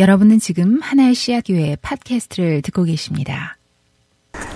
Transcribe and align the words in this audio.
여러분은 0.00 0.40
지금 0.40 0.80
하나의 0.82 1.14
씨앗교회 1.14 1.76
팟캐스트를 1.80 2.62
듣고 2.62 2.82
계십니다. 2.82 3.56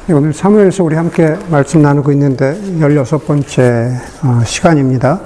네, 0.06 0.14
오늘 0.14 0.32
사무엘서 0.32 0.82
우리 0.82 0.96
함께 0.96 1.36
말씀 1.50 1.82
나누고 1.82 2.10
있는데 2.12 2.58
16번째 2.80 3.92
어, 4.25 4.44
시간입니다. 4.44 5.20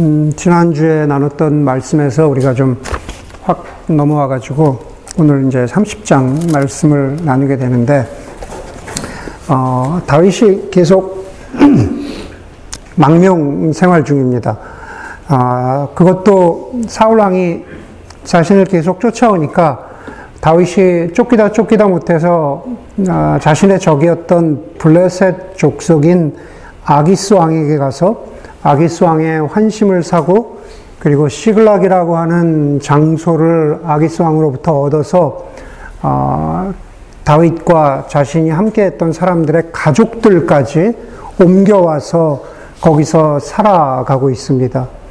음, 0.00 0.32
지난주에 0.34 1.06
나눴던 1.06 1.62
말씀에서 1.64 2.26
우리가 2.26 2.54
좀 2.54 2.76
확 3.44 3.64
넘어와 3.88 4.28
가지고 4.28 4.78
오늘 5.18 5.46
이제 5.48 5.64
30장 5.64 6.52
말씀을 6.52 7.18
나누게 7.22 7.56
되는데 7.56 8.06
어, 9.48 10.00
다윗이 10.06 10.70
계속 10.70 11.26
망명 12.94 13.72
생활 13.72 14.04
중입니다. 14.04 14.56
아, 15.26 15.88
그것도 15.94 16.82
사울 16.86 17.18
왕이 17.18 17.64
자신을 18.24 18.64
계속 18.66 19.00
쫓아오니까 19.00 19.90
다윗이 20.40 21.12
쫓기다 21.12 21.52
쫓기다 21.52 21.86
못해서 21.86 22.64
아, 23.08 23.38
자신의 23.40 23.78
적이었던 23.78 24.74
블레셋 24.78 25.56
족속인 25.56 26.34
아기스 26.84 27.34
왕에게 27.34 27.78
가서 27.78 28.24
아기스 28.62 29.04
왕의 29.04 29.46
환심을 29.46 30.02
사고 30.02 30.60
그리고 30.98 31.28
시글락이라고 31.28 32.16
하는 32.16 32.80
장소를 32.80 33.80
아기스 33.84 34.22
왕으로부터 34.22 34.80
얻어서 34.80 35.46
어, 36.02 36.72
다윗과 37.24 38.06
자신이 38.08 38.50
함께했던 38.50 39.12
사람들의 39.12 39.70
가족들까지 39.72 40.92
옮겨와서 41.40 42.42
거기서 42.80 43.38
살아가고 43.38 44.30
있습니다. 44.30 45.01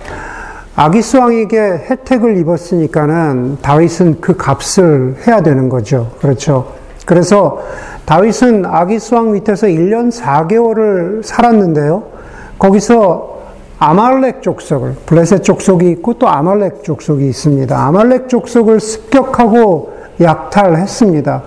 아기스 0.82 1.18
왕에게 1.18 1.60
혜택을 1.60 2.38
입었으니까는 2.38 3.60
다윗은 3.62 4.20
그 4.20 4.36
값을 4.36 5.16
해야 5.28 5.42
되는 5.42 5.70
거죠. 5.70 6.10
그렇죠. 6.20 6.74
그래서 7.06 7.62
다윗은 8.06 8.66
아기스 8.66 9.14
왕 9.14 9.32
밑에서 9.34 9.68
1년 9.68 10.12
4개월을 10.12 11.22
살았는데요. 11.22 12.02
거기서 12.58 13.42
아말렉 13.78 14.42
족속을, 14.42 14.96
블레셋 15.06 15.44
족속이 15.44 15.88
있고 15.92 16.16
또 16.16 16.28
아말렉 16.28 16.84
족속이 16.84 17.30
있습니다. 17.30 17.78
아말렉 17.78 18.28
족속을 18.28 18.80
습격하고 18.80 19.94
약탈했습니다. 20.20 21.44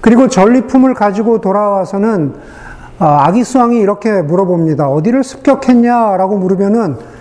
그리고 0.00 0.26
전리품을 0.26 0.94
가지고 0.94 1.40
돌아와서는 1.40 2.34
아, 2.98 3.26
아기스 3.28 3.58
왕이 3.58 3.78
이렇게 3.78 4.22
물어봅니다. 4.22 4.88
어디를 4.88 5.22
습격했냐라고 5.22 6.38
물으면은 6.38 7.15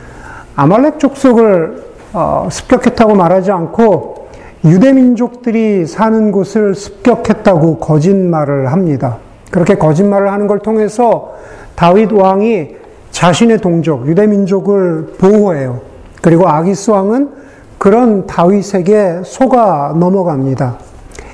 아말렉 0.55 0.99
족속을 0.99 1.83
어, 2.13 2.47
습격했다고 2.49 3.15
말하지 3.15 3.51
않고 3.51 4.27
유대 4.65 4.93
민족들이 4.93 5.85
사는 5.85 6.31
곳을 6.31 6.73
습격했다고 6.73 7.77
거짓말을 7.79 8.71
합니다. 8.71 9.17
그렇게 9.51 9.75
거짓말을 9.75 10.31
하는 10.31 10.47
걸 10.47 10.59
통해서 10.59 11.33
다윗 11.75 12.11
왕이 12.11 12.69
자신의 13.11 13.59
동족, 13.59 14.07
유대 14.07 14.27
민족을 14.27 15.13
보호해요. 15.17 15.81
그리고 16.21 16.47
아기스 16.47 16.91
왕은 16.91 17.29
그런 17.77 18.25
다윗에게 18.25 19.21
속아 19.23 19.95
넘어갑니다. 19.99 20.79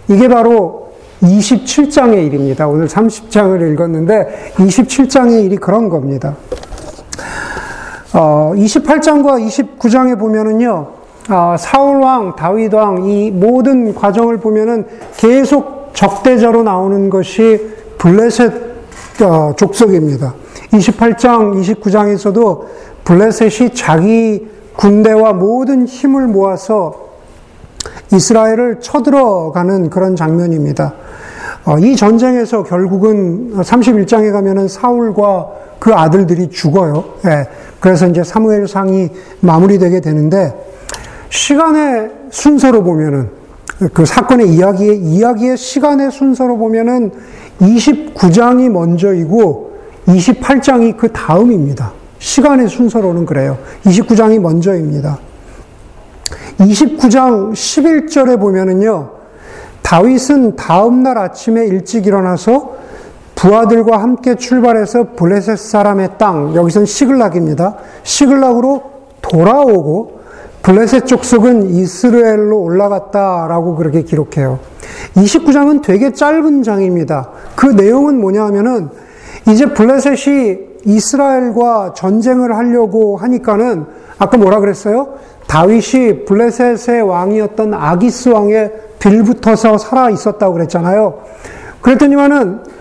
이게 0.09 0.27
바로 0.27 0.92
27장의 1.22 2.25
일입니다. 2.25 2.67
오늘 2.67 2.88
30장을 2.88 3.72
읽었는데 3.72 4.53
27장의 4.55 5.45
일이 5.45 5.55
그런 5.58 5.89
겁니다. 5.89 6.36
어, 8.14 8.52
28장과 8.56 9.78
29장에 9.80 10.20
보면은요, 10.20 10.88
어, 11.30 11.56
사울왕, 11.58 12.36
다윗왕, 12.36 13.06
이 13.06 13.31
모든 13.31 13.95
과정을 13.95 14.38
보면은 14.38 14.86
계속 15.17 15.92
적대자로 15.94 16.64
나오는 16.64 17.09
것이 17.09 17.72
블레셋 17.98 18.72
어, 19.22 19.54
족속입니다. 19.56 20.34
28장, 20.72 21.61
29장에서도 21.61 22.66
블레셋이 23.04 23.73
자기 23.73 24.48
군대와 24.76 25.33
모든 25.33 25.86
힘을 25.86 26.28
모아서 26.28 27.11
이스라엘을 28.11 28.80
쳐들어가는 28.80 29.89
그런 29.89 30.16
장면입니다. 30.16 30.93
어, 31.66 31.78
이 31.78 31.95
전쟁에서 31.95 32.64
결국은 32.64 33.54
31장에 33.55 34.32
가면은 34.32 34.67
사울과 34.67 35.48
그 35.80 35.93
아들들이 35.93 36.49
죽어요. 36.49 37.04
예. 37.81 37.92
그래서 37.92 38.08
이제 38.08 38.23
사무엘상이 38.23 39.09
마무리되게 39.42 39.99
되는데 39.99 40.53
시간의 41.30 42.11
순서로 42.30 42.83
보면은 42.83 43.30
그 43.93 44.05
사건의 44.05 44.49
이야기의 44.49 44.99
이야기의 44.99 45.58
시간의 45.58 46.11
순서로 46.11 46.58
보면은 46.58 47.11
29장이 47.59 48.69
먼저이고 48.69 49.71
28장이 50.08 50.97
그 50.97 51.11
다음입니다. 51.11 51.93
시간의 52.19 52.69
순서로는 52.69 53.25
그래요. 53.25 53.58
29장이 53.86 54.39
먼저입니다. 54.39 55.17
29장 56.59 57.53
11절에 57.53 58.39
보면은요, 58.39 59.09
다윗은 59.81 60.55
다음 60.55 61.02
날 61.02 61.17
아침에 61.17 61.65
일찍 61.65 62.05
일어나서 62.05 62.75
부하들과 63.42 63.98
함께 63.98 64.36
출발해서 64.36 65.14
블레셋 65.16 65.58
사람의 65.58 66.12
땅, 66.20 66.54
여기선 66.54 66.86
시글락입니다. 66.86 67.76
시글락으로 68.04 68.84
돌아오고 69.24 70.22
블레셋 70.62 71.08
족속은 71.08 71.72
이스라엘로 71.72 72.62
올라갔다라고 72.62 73.78
그렇게 73.78 74.04
기록해요. 74.04 74.60
29장은 75.16 75.82
되게 75.82 76.14
짧은 76.14 76.62
장입니다. 76.62 77.30
그 77.56 77.66
내용은 77.66 78.22
뭐냐 78.22 78.46
하면은 78.46 78.90
이제 79.50 79.66
블레셋이 79.73 80.60
이스라엘과 80.86 81.94
전쟁을 81.96 82.56
하려고 82.56 83.18
하니까는 83.18 83.86
아까 84.20 84.38
뭐라 84.38 84.60
그랬어요? 84.60 85.16
다윗이 85.48 86.26
블레셋의 86.26 87.02
왕이었던 87.02 87.73
아기스 87.73 88.30
왕에 88.30 88.72
빌붙어서 89.00 89.80
살아 89.80 90.12
있었다고 90.12 90.54
그랬잖아요. 90.54 91.22
그랬더니만은 91.82 92.80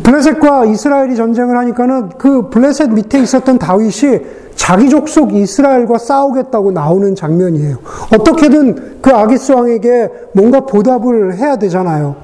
블레셋과 0.00 0.64
이스라엘이 0.66 1.16
전쟁을 1.16 1.56
하니까는 1.58 2.10
그 2.16 2.48
블레셋 2.48 2.90
밑에 2.92 3.20
있었던 3.20 3.58
다윗이 3.58 4.20
자기 4.54 4.88
족속 4.88 5.34
이스라엘과 5.34 5.98
싸우겠다고 5.98 6.72
나오는 6.72 7.14
장면이에요. 7.14 7.78
어떻게든 8.14 9.00
그 9.02 9.10
아기스 9.10 9.52
왕에게 9.52 10.10
뭔가 10.34 10.60
보답을 10.60 11.34
해야 11.36 11.56
되잖아요. 11.56 12.16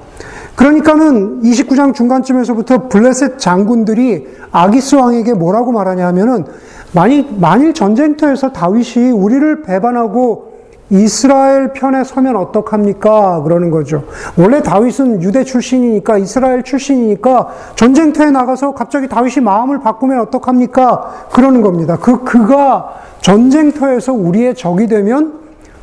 그러니까는 0.55 1.41
29장 1.43 1.93
중간쯤에서부터 1.93 2.89
블레셋 2.89 3.39
장군들이 3.39 4.27
아기스 4.51 4.95
왕에게 4.95 5.33
뭐라고 5.33 5.71
말하냐 5.71 6.07
하면은 6.07 6.45
만일, 6.91 7.27
만일 7.37 7.73
전쟁터에서 7.73 8.51
다윗이 8.51 9.11
우리를 9.11 9.61
배반하고 9.61 10.48
이스라엘 10.89 11.71
편에 11.73 12.03
서면 12.03 12.35
어떡합니까? 12.35 13.43
그러는 13.43 13.69
거죠. 13.69 14.03
원래 14.37 14.61
다윗은 14.61 15.21
유대 15.21 15.43
출신이니까, 15.43 16.17
이스라엘 16.17 16.63
출신이니까, 16.63 17.49
전쟁터에 17.75 18.31
나가서 18.31 18.73
갑자기 18.73 19.07
다윗이 19.07 19.43
마음을 19.43 19.79
바꾸면 19.79 20.19
어떡합니까? 20.21 21.27
그러는 21.31 21.61
겁니다. 21.61 21.97
그, 22.01 22.23
그가 22.23 22.95
전쟁터에서 23.21 24.13
우리의 24.13 24.55
적이 24.55 24.87
되면 24.87 25.39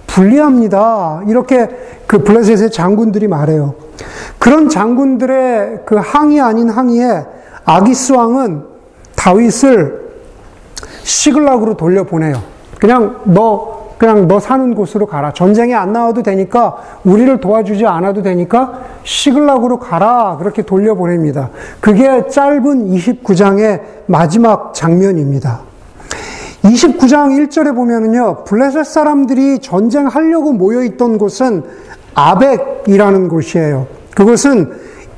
불리합니다. 0.06 1.22
이렇게 1.28 1.68
그 2.06 2.24
블레셋의 2.24 2.70
장군들이 2.70 3.28
말해요. 3.28 3.74
그런 4.38 4.68
장군들의 4.68 5.82
그 5.84 5.96
항의 5.96 6.40
아닌 6.40 6.68
항의에 6.70 7.24
아기스 7.64 8.12
왕은 8.12 8.64
다윗을 9.14 10.06
시글락으로 11.02 11.76
돌려보내요. 11.76 12.40
그냥 12.80 13.20
너 13.24 13.75
그냥 13.98 14.28
너 14.28 14.38
사는 14.40 14.74
곳으로 14.74 15.06
가라. 15.06 15.32
전쟁에 15.32 15.74
안 15.74 15.92
나와도 15.92 16.22
되니까 16.22 16.76
우리를 17.04 17.40
도와주지 17.40 17.86
않아도 17.86 18.22
되니까 18.22 18.80
시글락으로 19.04 19.78
가라. 19.78 20.36
그렇게 20.38 20.62
돌려보냅니다. 20.62 21.50
그게 21.80 22.26
짧은 22.26 22.90
29장의 22.90 23.80
마지막 24.06 24.74
장면입니다. 24.74 25.60
29장 26.62 27.48
1절에 27.48 27.74
보면은요, 27.74 28.44
블레셋 28.44 28.84
사람들이 28.84 29.60
전쟁하려고 29.60 30.52
모여있던 30.52 31.16
곳은 31.16 31.62
아벡이라는 32.14 33.28
곳이에요. 33.28 33.86
그것은 34.14 34.72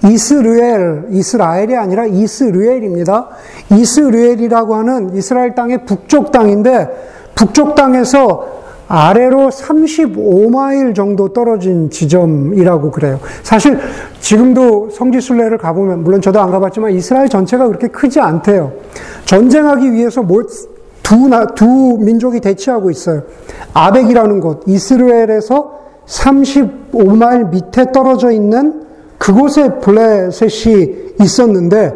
이스르엘, 0.04 1.06
이스라엘이 1.10 1.76
아니라 1.76 2.04
이스르엘입니다. 2.06 3.28
이스르엘이라고 3.72 4.74
하는 4.74 5.16
이스라엘 5.16 5.54
땅의 5.54 5.86
북쪽 5.86 6.30
땅인데, 6.32 6.88
북쪽 7.34 7.74
땅에서 7.74 8.58
아래로 8.88 9.50
35마일 9.50 10.94
정도 10.94 11.28
떨어진 11.32 11.90
지점이라고 11.90 12.90
그래요. 12.90 13.20
사실 13.42 13.78
지금도 14.20 14.90
성지순례를 14.90 15.58
가보면, 15.58 16.02
물론 16.02 16.22
저도 16.22 16.40
안 16.40 16.50
가봤지만 16.50 16.92
이스라엘 16.92 17.28
전체가 17.28 17.66
그렇게 17.66 17.88
크지 17.88 18.18
않대요. 18.18 18.72
전쟁하기 19.26 19.92
위해서 19.92 20.22
뭐 20.22 20.42
두, 21.02 21.28
나, 21.28 21.46
두 21.46 21.98
민족이 22.00 22.40
대치하고 22.40 22.90
있어요. 22.90 23.22
아벡이라는 23.74 24.40
곳, 24.40 24.62
이스라엘에서 24.66 25.78
35마일 26.06 27.50
밑에 27.50 27.92
떨어져 27.92 28.30
있는 28.30 28.82
그곳에 29.18 29.80
블레셋이 29.80 31.14
있었는데 31.20 31.92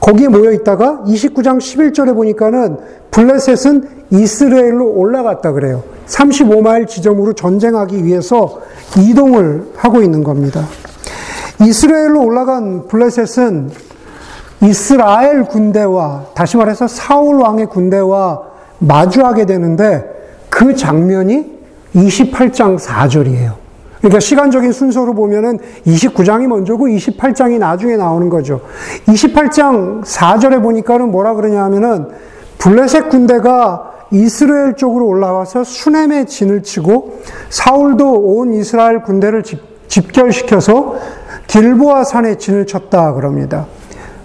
거기에 0.00 0.28
모여 0.28 0.52
있다가 0.52 1.02
29장 1.06 1.58
11절에 1.58 2.14
보니까는 2.14 2.76
블레셋은 3.10 3.88
이스라엘로 4.10 4.92
올라갔다 4.92 5.52
그래요. 5.52 5.93
35마일 6.06 6.86
지점으로 6.86 7.32
전쟁하기 7.32 8.04
위해서 8.04 8.60
이동을 8.96 9.72
하고 9.76 10.02
있는 10.02 10.22
겁니다. 10.22 10.66
이스라엘로 11.60 12.22
올라간 12.22 12.88
블레셋은 12.88 13.70
이스라엘 14.62 15.44
군대와 15.44 16.26
다시 16.34 16.56
말해서 16.56 16.88
사울 16.88 17.40
왕의 17.40 17.66
군대와 17.66 18.42
마주하게 18.78 19.46
되는데 19.46 20.04
그 20.48 20.74
장면이 20.74 21.52
28장 21.94 22.78
4절이에요. 22.78 23.64
그러니까 23.98 24.20
시간적인 24.20 24.72
순서로 24.72 25.14
보면은 25.14 25.58
29장이 25.86 26.46
먼저고 26.46 26.86
28장이 26.86 27.58
나중에 27.58 27.96
나오는 27.96 28.28
거죠. 28.28 28.60
28장 29.06 30.04
4절에 30.04 30.62
보니까는 30.62 31.10
뭐라 31.10 31.34
그러냐 31.34 31.62
하면은 31.64 32.08
블레셋 32.58 33.08
군대가 33.08 33.93
이스라엘 34.14 34.74
쪽으로 34.76 35.06
올라와서 35.06 35.64
수넴에 35.64 36.24
진을 36.26 36.62
치고 36.62 37.20
사울도 37.50 38.12
온 38.12 38.52
이스라엘 38.52 39.02
군대를 39.02 39.42
집결시켜서 39.88 40.94
길보아 41.48 42.04
산에 42.04 42.36
진을 42.36 42.66
쳤다 42.66 43.12
그럽니다. 43.14 43.66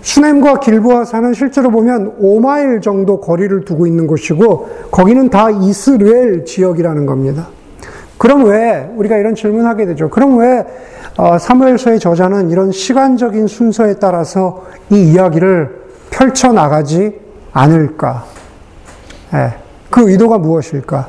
수넴과 0.02 0.60
길보아 0.60 1.06
산은 1.06 1.34
실제로 1.34 1.72
보면 1.72 2.20
5마일 2.22 2.82
정도 2.82 3.20
거리를 3.20 3.66
두고 3.66 3.86
있는 3.86 4.08
곳이고 4.08 4.70
거기는 4.92 5.30
다 5.30 5.50
이스라엘 5.50 6.46
지역이라는 6.46 7.06
겁니다. 7.06 7.48
그럼 8.18 8.46
왜 8.46 8.90
우리가 8.96 9.18
이런 9.18 9.34
질문하게 9.34 9.88
되죠? 9.88 10.10
그럼 10.10 10.38
왜 10.38 10.66
어, 11.18 11.38
사무엘서의 11.38 12.00
저자는 12.00 12.50
이런 12.50 12.72
시간적인 12.72 13.48
순서에 13.48 13.96
따라서 13.96 14.66
이 14.90 15.12
이야기를 15.12 15.80
펼쳐 16.12 16.54
나가지 16.54 17.20
않을까? 17.52 18.26
네. 19.34 19.69
그 19.90 20.10
의도가 20.10 20.38
무엇일까? 20.38 21.08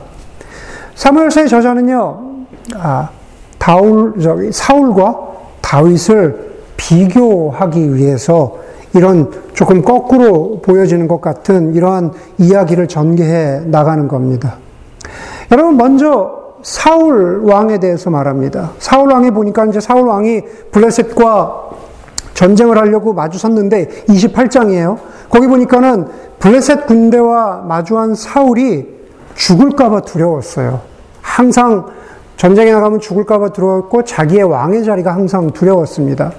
사무엘서의 0.95 1.49
저자는요, 1.49 2.21
아, 2.77 3.09
다울, 3.59 4.15
저기, 4.21 4.53
사울과 4.53 5.19
다윗을 5.61 6.51
비교하기 6.77 7.95
위해서 7.95 8.59
이런 8.95 9.31
조금 9.55 9.83
거꾸로 9.83 10.61
보여지는 10.63 11.07
것 11.07 11.21
같은 11.21 11.75
이러한 11.75 12.13
이야기를 12.39 12.89
전개해 12.89 13.61
나가는 13.67 14.09
겁니다. 14.09 14.57
여러분, 15.53 15.77
먼저 15.77 16.41
사울 16.63 17.43
왕에 17.45 17.79
대해서 17.79 18.11
말합니다. 18.11 18.73
사울 18.79 19.11
왕에 19.13 19.31
보니까 19.31 19.67
이제 19.67 19.81
사울 19.81 20.09
왕이 20.09 20.43
블레셋과 20.73 21.71
전쟁을 22.35 22.79
하려고 22.79 23.13
마주섰는데 23.13 24.05
28장이에요. 24.09 24.99
거기 25.29 25.47
보니까는 25.47 26.07
블레셋 26.41 26.87
군대와 26.87 27.65
마주한 27.69 28.15
사울이 28.15 28.89
죽을까봐 29.35 30.01
두려웠어요. 30.01 30.81
항상 31.21 31.87
전쟁에 32.37 32.73
나가면 32.73 33.01
죽을까봐 33.01 33.51
두려웠고 33.51 34.05
자기의 34.05 34.45
왕의 34.45 34.85
자리가 34.85 35.15
항상 35.15 35.51
두려웠습니다. 35.51 36.33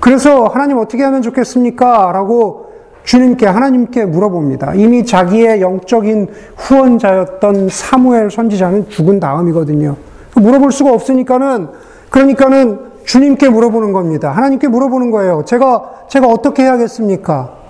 그래서 0.00 0.46
하나님 0.46 0.78
어떻게 0.78 1.04
하면 1.04 1.22
좋겠습니까? 1.22 2.10
라고 2.12 2.72
주님께 3.04 3.46
하나님께 3.46 4.06
물어봅니다. 4.06 4.74
이미 4.74 5.06
자기의 5.06 5.60
영적인 5.60 6.28
후원자였던 6.56 7.68
사무엘 7.68 8.30
선지자는 8.30 8.88
죽은 8.88 9.20
다음이거든요. 9.20 9.96
물어볼 10.34 10.72
수가 10.72 10.92
없으니까는 10.92 11.68
그러니까는 12.10 12.80
주님께 13.04 13.50
물어보는 13.50 13.92
겁니다. 13.92 14.32
하나님께 14.32 14.66
물어보는 14.66 15.12
거예요. 15.12 15.44
제가 15.44 16.06
제가 16.08 16.26
어떻게 16.26 16.64
해야겠습니까? 16.64 17.63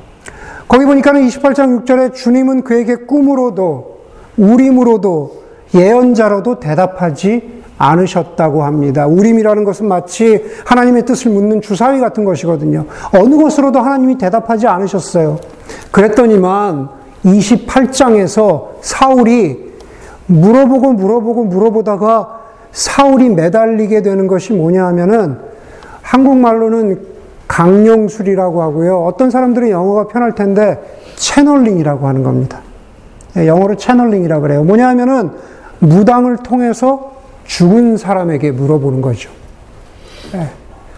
거기 0.74 0.86
보니까는 0.86 1.24
28장 1.28 1.84
6절에 1.84 2.14
주님은 2.14 2.64
그에게 2.64 2.96
꿈으로도 2.96 3.98
우림으로도 4.36 5.44
예언자로도 5.72 6.58
대답하지 6.58 7.62
않으셨다고 7.78 8.64
합니다. 8.64 9.06
우림이라는 9.06 9.62
것은 9.62 9.86
마치 9.86 10.44
하나님의 10.66 11.04
뜻을 11.04 11.30
묻는 11.30 11.60
주사위 11.60 12.00
같은 12.00 12.24
것이거든요. 12.24 12.86
어느 13.16 13.36
것으로도 13.36 13.78
하나님이 13.78 14.18
대답하지 14.18 14.66
않으셨어요. 14.66 15.38
그랬더니만 15.92 16.88
28장에서 17.24 18.70
사울이 18.80 19.74
물어보고 20.26 20.94
물어보고 20.94 21.44
물어보다가 21.44 22.40
사울이 22.72 23.28
매달리게 23.28 24.02
되는 24.02 24.26
것이 24.26 24.52
뭐냐 24.52 24.86
하면은 24.86 25.38
한국말로는 26.02 27.13
강령술이라고 27.54 28.62
하고요. 28.62 29.04
어떤 29.04 29.30
사람들은 29.30 29.70
영어가 29.70 30.08
편할 30.08 30.34
텐데 30.34 30.80
channeling이라고 31.14 32.08
하는 32.08 32.24
겁니다. 32.24 32.58
예, 33.36 33.46
영어로 33.46 33.76
channeling이라고 33.76 34.42
그래요. 34.42 34.64
뭐냐 34.64 34.88
하면은 34.88 35.30
무당을 35.78 36.38
통해서 36.38 37.12
죽은 37.44 37.96
사람에게 37.96 38.50
물어보는 38.50 39.00
거죠. 39.00 39.30
네. 40.32 40.50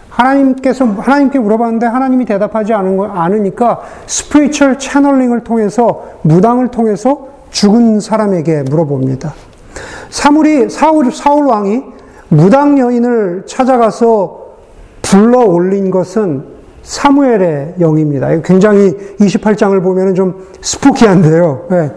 하나님께서 0.09 0.85
하나님께 0.85 1.37
물어봤는데 1.37 1.85
하나님이 1.85 2.25
대답하지 2.25 2.73
않은 2.73 2.97
거 2.97 3.05
않으니까 3.05 3.81
spiritual 4.07 4.79
channeling을 4.79 5.43
통해서 5.43 6.05
무당을 6.23 6.69
통해서 6.69 7.27
죽은 7.51 7.99
사람에게 7.99 8.63
물어봅니다. 8.63 9.31
사물이 10.09 10.71
사울 10.71 11.11
사울 11.11 11.45
왕이 11.45 11.83
무당 12.29 12.79
여인을 12.79 13.43
찾아가서 13.45 14.46
불러 15.09 15.39
올린 15.39 15.89
것은 15.89 16.43
사무엘의 16.83 17.75
영입니다. 17.79 18.29
굉장히 18.41 18.95
28장을 19.19 19.81
보면 19.81 20.15
좀 20.15 20.47
스푸키한데요. 20.61 21.65
네. 21.69 21.91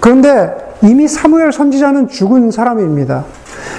그런데 0.00 0.54
이미 0.82 1.06
사무엘 1.06 1.52
선지자는 1.52 2.08
죽은 2.08 2.50
사람입니다. 2.50 3.24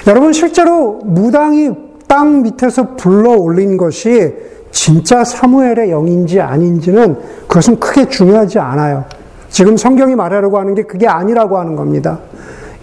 여러분 0.06 0.32
실제로 0.32 1.00
무당이 1.04 1.70
땅 2.06 2.42
밑에서 2.42 2.96
불러 2.96 3.32
올린 3.32 3.76
것이 3.76 4.34
진짜 4.70 5.24
사무엘의 5.24 5.90
영인지 5.90 6.40
아닌지는 6.40 7.18
그것은 7.48 7.80
크게 7.80 8.08
중요하지 8.08 8.58
않아요. 8.58 9.04
지금 9.50 9.76
성경이 9.76 10.14
말하려고 10.14 10.58
하는 10.58 10.74
게 10.74 10.82
그게 10.82 11.06
아니라고 11.06 11.58
하는 11.58 11.76
겁니다. 11.76 12.20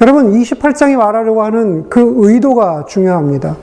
여러분 0.02 0.32
28장이 0.32 0.96
말하려고 0.96 1.44
하는 1.44 1.90
그 1.90 2.14
의도가 2.18 2.86
중요합니다. 2.88 3.56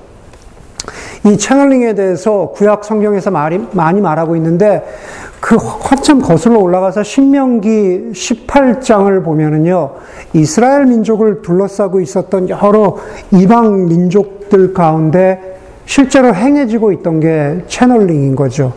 이 1.24 1.38
채널링에 1.38 1.94
대해서 1.94 2.52
구약 2.54 2.84
성경에서 2.84 3.30
말이, 3.30 3.66
많이 3.72 4.00
말하고 4.00 4.36
있는데 4.36 4.84
그 5.40 5.56
한참 5.56 6.20
거슬러 6.20 6.58
올라가서 6.58 7.02
신명기 7.02 8.10
18장을 8.12 9.24
보면은요, 9.24 9.90
이스라엘 10.34 10.86
민족을 10.86 11.42
둘러싸고 11.42 12.00
있었던 12.00 12.48
여러 12.50 12.96
이방 13.30 13.86
민족들 13.86 14.72
가운데 14.74 15.58
실제로 15.86 16.34
행해지고 16.34 16.92
있던 16.92 17.20
게 17.20 17.62
채널링인 17.66 18.36
거죠. 18.36 18.72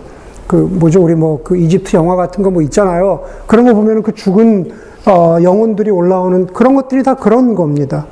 그 0.48 0.56
뭐죠 0.56 1.04
우리 1.04 1.16
뭐 1.16 1.42
그 1.44 1.58
이집트 1.58 1.96
영화 1.98 2.16
같은 2.16 2.44
거 2.44 2.50
뭐 2.50 2.62
있잖아요. 2.62 3.24
그런 3.46 3.66
거 3.66 3.74
보면은 3.74 4.02
그 4.02 4.14
죽은 4.14 4.72
어, 5.08 5.42
영혼들이 5.42 5.90
올라오는 5.90 6.48
그런 6.48 6.76
것들이 6.76 7.02
다 7.02 7.14
그런 7.16 7.56
겁니다. 7.56 8.08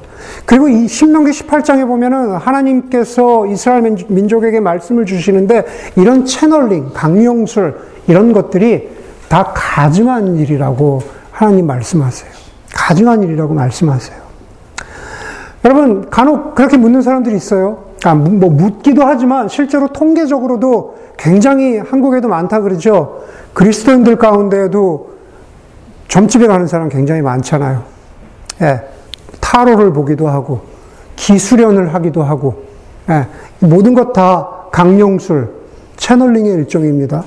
그리고 0.46 0.70
이 0.70 0.88
신명기 0.88 1.32
18장에 1.32 1.86
보면은 1.86 2.36
하나님께서 2.36 3.46
이스라엘 3.48 3.96
민족에게 4.08 4.60
말씀을 4.60 5.06
주시는데 5.06 5.66
이런 5.98 6.26
채널링, 6.26 6.92
강령술 6.94 7.76
이런 8.08 8.32
것들이 8.32 8.90
다 9.28 9.52
가증한 9.54 10.38
일이라고 10.38 11.02
하나님 11.32 11.68
말씀하세요. 11.68 12.32
가증한 12.74 13.24
일이라고 13.24 13.54
말씀하세요. 13.54 14.18
여러분, 15.66 16.10
간혹 16.10 16.56
그렇게 16.56 16.78
묻는 16.78 17.02
사람들이 17.02 17.36
있어요. 17.36 17.86
아, 18.06 18.14
뭐 18.14 18.50
묻기도 18.50 19.04
하지만 19.04 19.50
실제로 19.50 19.88
통계적으로도 19.88 20.96
굉장히 21.18 21.78
한국에도 21.78 22.28
많다 22.28 22.62
그러죠. 22.62 23.24
그리스도인들 23.54 24.18
가운데에도 24.18 25.15
점집에 26.08 26.48
가는 26.48 26.68
사람 26.68 26.90
굉장히 26.90 27.22
많잖아요. 27.22 27.84
예, 28.62 28.82
타로를 29.40 29.92
보기도 29.94 30.28
하고, 30.28 30.62
기수련을 31.16 31.94
하기도 31.94 32.24
하고, 32.24 32.64
예, 33.10 33.28
모든 33.60 33.94
것 33.94 34.14
다 34.14 34.50
강령술, 34.72 35.50
채널링의 35.98 36.54
일종입니다. 36.54 37.24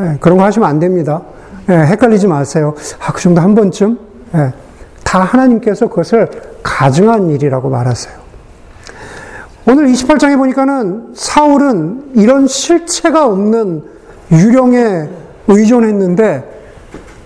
예, 0.00 0.16
그런 0.20 0.38
거 0.38 0.44
하시면 0.44 0.68
안 0.68 0.78
됩니다. 0.78 1.22
예, 1.68 1.74
헷갈리지 1.74 2.26
마세요. 2.26 2.74
아, 3.00 3.12
그 3.12 3.20
정도 3.20 3.40
한 3.40 3.54
번쯤? 3.54 3.98
예, 4.34 4.52
다 5.04 5.20
하나님께서 5.20 5.88
그것을 5.88 6.28
가증한 6.62 7.30
일이라고 7.30 7.68
말하세요. 7.68 8.22
오늘 9.68 9.86
28장에 9.86 10.36
보니까는 10.36 11.12
사울은 11.14 12.12
이런 12.14 12.48
실체가 12.48 13.26
없는 13.26 13.84
유령에 14.32 15.08
의존했는데 15.46 16.61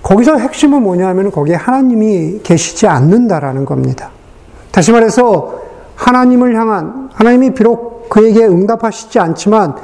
거기서 0.07 0.37
핵심은 0.37 0.85
뭐냐면 0.85 1.33
거기에 1.33 1.57
하나님이 1.57 2.41
계시지 2.45 2.87
않는다라는 2.87 3.65
겁니다. 3.65 4.11
다시 4.71 4.93
말해서 4.93 5.61
하나님을 5.97 6.55
향한 6.55 7.11
하나님이 7.13 7.55
비록 7.55 8.09
그에게 8.09 8.47
응답하시지 8.47 9.19
않지만 9.19 9.75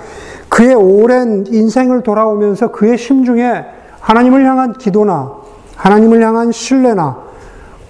그의 0.49 0.76
오랜 0.76 1.45
인생을 1.49 2.02
돌아오면서 2.05 2.71
그의 2.71 2.99
심중에 2.99 3.64
하나님을 3.99 4.45
향한 4.47 4.75
기도나 4.75 5.33
하나님을 5.75 6.23
향한 6.23 6.52
신뢰나 6.52 7.19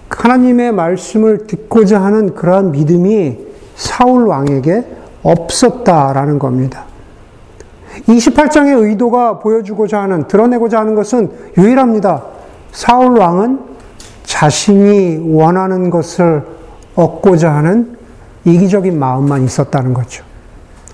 하나님의 0.09 0.73
말씀을 0.73 1.47
듣고자 1.47 2.01
하는 2.01 2.35
그러한 2.35 2.73
믿음이 2.73 3.41
사울 3.75 4.27
왕에게 4.27 4.87
없었다라는 5.23 6.39
겁니다. 6.39 6.85
28장의 8.09 8.83
의도가 8.83 9.39
보여주고자 9.39 10.01
하는, 10.03 10.27
드러내고자 10.27 10.81
하는 10.81 10.95
것은 10.95 11.31
유일합니다. 11.59 12.23
사울 12.73 13.19
왕은 13.19 13.61
자신이 14.25 15.35
원하는 15.35 15.91
것을 15.91 16.43
얻고자 16.95 17.53
하는 17.53 17.97
이기적인 18.45 18.99
마음만 18.99 19.45
있었다는 19.45 19.95
거죠. 19.95 20.25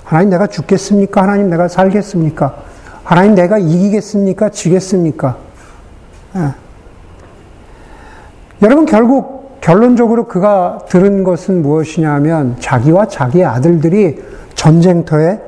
하나님 0.05 0.31
내가 0.31 0.47
죽겠습니까? 0.47 1.23
하나님 1.23 1.50
내가 1.50 1.69
살겠습니까? 1.69 2.57
하나님 3.05 3.35
내가 3.35 3.59
이기겠습니까? 3.59 4.50
지겠습니까? 4.50 5.37
예. 6.37 6.55
여러분 8.62 8.87
결국 8.87 9.61
결론적으로 9.61 10.26
그가 10.26 10.78
들은 10.88 11.25
것은 11.25 11.62
무엇이냐면 11.62 12.57
자기와 12.59 13.07
자기의 13.07 13.45
아들들이 13.45 14.23
전쟁터에 14.55 15.40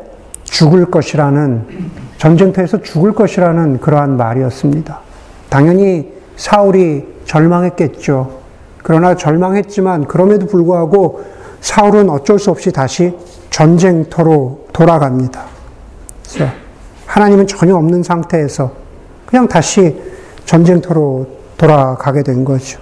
죽을 0.50 0.90
것이라는 0.90 1.66
전쟁터에서 2.18 2.82
죽을 2.82 3.12
것이라는 3.12 3.80
그러한 3.80 4.16
말이었습니다. 4.16 5.00
당연히 5.48 6.12
사울이 6.36 7.06
절망했겠죠. 7.24 8.40
그러나 8.82 9.14
절망했지만 9.14 10.06
그럼에도 10.06 10.46
불구하고 10.46 11.24
사울은 11.60 12.10
어쩔 12.10 12.38
수 12.38 12.50
없이 12.50 12.72
다시 12.72 13.14
전쟁터로 13.50 14.66
돌아갑니다. 14.72 15.44
하나님은 17.06 17.46
전혀 17.46 17.74
없는 17.76 18.02
상태에서 18.02 18.72
그냥 19.26 19.48
다시 19.48 19.96
전쟁터로 20.44 21.26
돌아가게 21.56 22.22
된 22.22 22.44
거죠. 22.44 22.80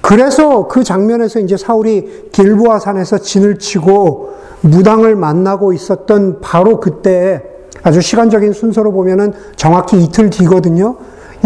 그래서 0.00 0.68
그 0.68 0.84
장면에서 0.84 1.40
이제 1.40 1.56
사울이 1.56 2.30
길보아 2.32 2.78
산에서 2.78 3.18
진을 3.18 3.58
치고 3.58 4.34
무당을 4.64 5.14
만나고 5.14 5.72
있었던 5.72 6.40
바로 6.40 6.80
그때 6.80 7.42
아주 7.82 8.00
시간적인 8.00 8.52
순서로 8.52 8.92
보면은 8.92 9.32
정확히 9.56 10.02
이틀 10.02 10.30
뒤거든요. 10.30 10.96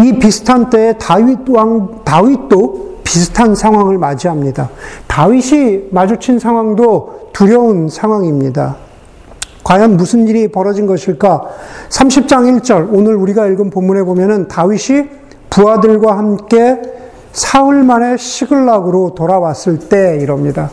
이 0.01 0.17
비슷한 0.19 0.69
때에 0.69 0.93
다윗 0.93 1.39
왕 1.49 2.03
다윗도 2.05 2.99
비슷한 3.03 3.55
상황을 3.55 3.97
맞이합니다. 3.97 4.69
다윗이 5.07 5.89
마주친 5.91 6.39
상황도 6.39 7.31
두려운 7.33 7.89
상황입니다. 7.89 8.77
과연 9.63 9.97
무슨 9.97 10.27
일이 10.27 10.47
벌어진 10.47 10.87
것일까? 10.87 11.43
30장 11.89 12.61
1절 12.61 12.89
오늘 12.93 13.15
우리가 13.15 13.47
읽은 13.47 13.69
본문에 13.69 14.03
보면은 14.03 14.47
다윗이 14.47 15.09
부하들과 15.49 16.17
함께 16.17 16.81
사흘 17.33 17.83
만에 17.83 18.17
시글락으로 18.17 19.15
돌아왔을 19.15 19.79
때 19.79 20.17
이럽니다. 20.21 20.69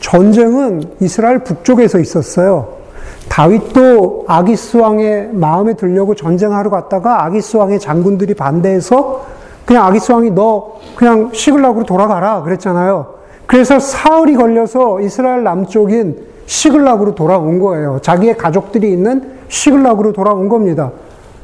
전쟁은 0.00 0.82
이스라엘 1.00 1.40
북쪽에서 1.44 1.98
있었어요. 1.98 2.80
다윗도 3.28 4.24
아기스 4.26 4.78
왕의 4.78 5.30
마음에 5.32 5.74
들려고 5.74 6.14
전쟁하러 6.14 6.70
갔다가 6.70 7.24
아기스 7.24 7.56
왕의 7.56 7.78
장군들이 7.78 8.34
반대해서 8.34 9.24
그냥 9.64 9.86
아기스 9.86 10.10
왕이 10.10 10.32
너 10.32 10.78
그냥 10.96 11.30
시글락으로 11.32 11.84
돌아가라 11.84 12.42
그랬잖아요. 12.42 13.20
그래서 13.46 13.78
사흘이 13.78 14.34
걸려서 14.34 15.00
이스라엘 15.00 15.44
남쪽인 15.44 16.16
시글락으로 16.46 17.14
돌아온 17.14 17.60
거예요. 17.60 18.00
자기의 18.02 18.36
가족들이 18.36 18.90
있는 18.90 19.30
시글락으로 19.48 20.12
돌아온 20.12 20.48
겁니다. 20.48 20.90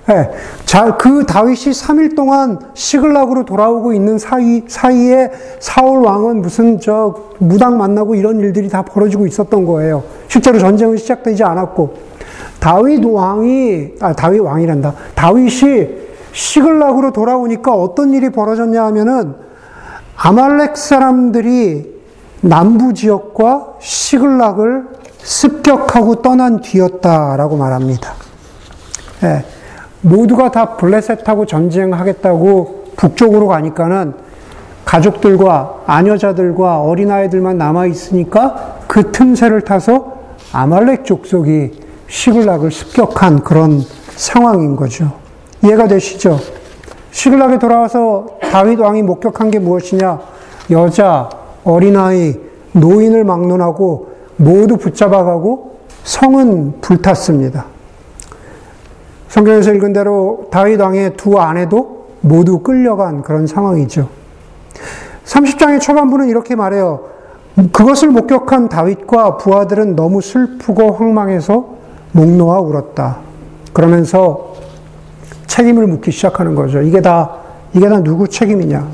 네. 0.07 0.31
자, 0.65 0.97
그 0.97 1.27
다윗이 1.27 1.73
3일 1.73 2.15
동안 2.15 2.61
시글락으로 2.75 3.45
돌아오고 3.45 3.93
있는 3.93 4.19
사이, 4.19 4.63
사이에 4.69 5.31
사울 5.59 6.05
왕은 6.05 6.43
무슨 6.43 6.81
저 6.81 7.15
무당 7.39 7.77
만나고 7.77 8.15
이런 8.15 8.39
일들이 8.39 8.69
다 8.69 8.83
벌어지고 8.83 9.27
있었던 9.27 9.67
거예요. 9.67 10.05
실제로 10.29 10.61
전쟁은 10.61 10.97
시작되지 10.97 11.43
않았고. 11.43 11.95
다윗 12.61 13.05
왕이, 13.05 13.95
아, 14.01 14.13
다윗 14.13 14.39
왕이란다. 14.39 14.95
다윗이 15.17 15.89
시글락으로 16.33 17.13
돌아오니까 17.13 17.73
어떤 17.73 18.15
일이 18.15 18.31
벌어졌냐 18.31 18.85
하면은 18.87 19.35
아말렉 20.17 20.77
사람들이 20.77 21.97
남부 22.43 22.95
지역과 22.95 23.75
시글락을 23.81 24.87
습격하고 25.19 26.23
떠난 26.23 26.61
뒤였다라고 26.61 27.57
말합니다. 27.57 28.15
네. 29.21 29.45
모두가 30.07 30.51
다 30.51 30.77
블레셋하고 30.77 31.47
전쟁하겠다고 31.47 32.85
북쪽으로 32.97 33.49
가니까는 33.49 34.15
가족들과 34.85 35.83
아녀자들과 35.87 36.83
어린아이들만 36.83 37.59
남아있으니까 37.59 38.77
그 38.87 39.11
틈새를 39.11 39.63
타서 39.63 40.17
아말렉 40.53 41.05
족속이 41.05 41.73
시글락을 42.09 42.71
습격한 42.71 43.43
그런 43.43 43.83
상황인 44.15 44.77
거죠. 44.77 45.13
이해가 45.65 45.89
되시죠? 45.89 46.39
시글락에 47.11 47.59
돌아와서 47.59 48.27
다윗 48.53 48.79
왕이 48.79 49.03
목격한 49.03 49.51
게 49.51 49.59
무엇이냐? 49.59 50.21
여자, 50.71 51.29
어린아이, 51.65 52.35
노인을 52.73 53.25
막론하고 53.25 54.11
모두 54.37 54.77
붙잡아가고 54.77 55.79
성은 56.05 56.81
불탔습니다. 56.81 57.76
성경에서 59.37 59.75
읽은 59.75 59.93
대로 59.93 60.49
다윗 60.51 60.81
왕의 60.81 61.19
두 61.19 61.39
아내도 61.39 62.07
모두 62.23 62.61
끌려간 62.61 63.21
그런 63.21 63.47
상황이죠. 63.47 64.09
30장의 65.27 65.79
초반부는 65.79 66.31
이렇게 66.31 66.57
말해요. 66.57 67.01
그것을 67.71 68.09
목격한 68.09 68.71
다윗과 68.71 69.37
부하들은 69.37 69.95
너무 69.95 70.23
슬프고 70.23 70.93
황망해서 70.93 71.67
목 72.13 72.31
놓아 72.31 72.61
울었다. 72.61 73.19
그러면서 73.75 74.55
책임을 75.47 75.87
묻기 75.87 76.13
시작하는 76.13 76.55
거죠. 76.55 76.81
이게 76.81 77.03
다, 77.03 77.31
이게 77.75 77.91
다 77.91 78.03
누구 78.03 78.27
책임이냐. 78.27 78.89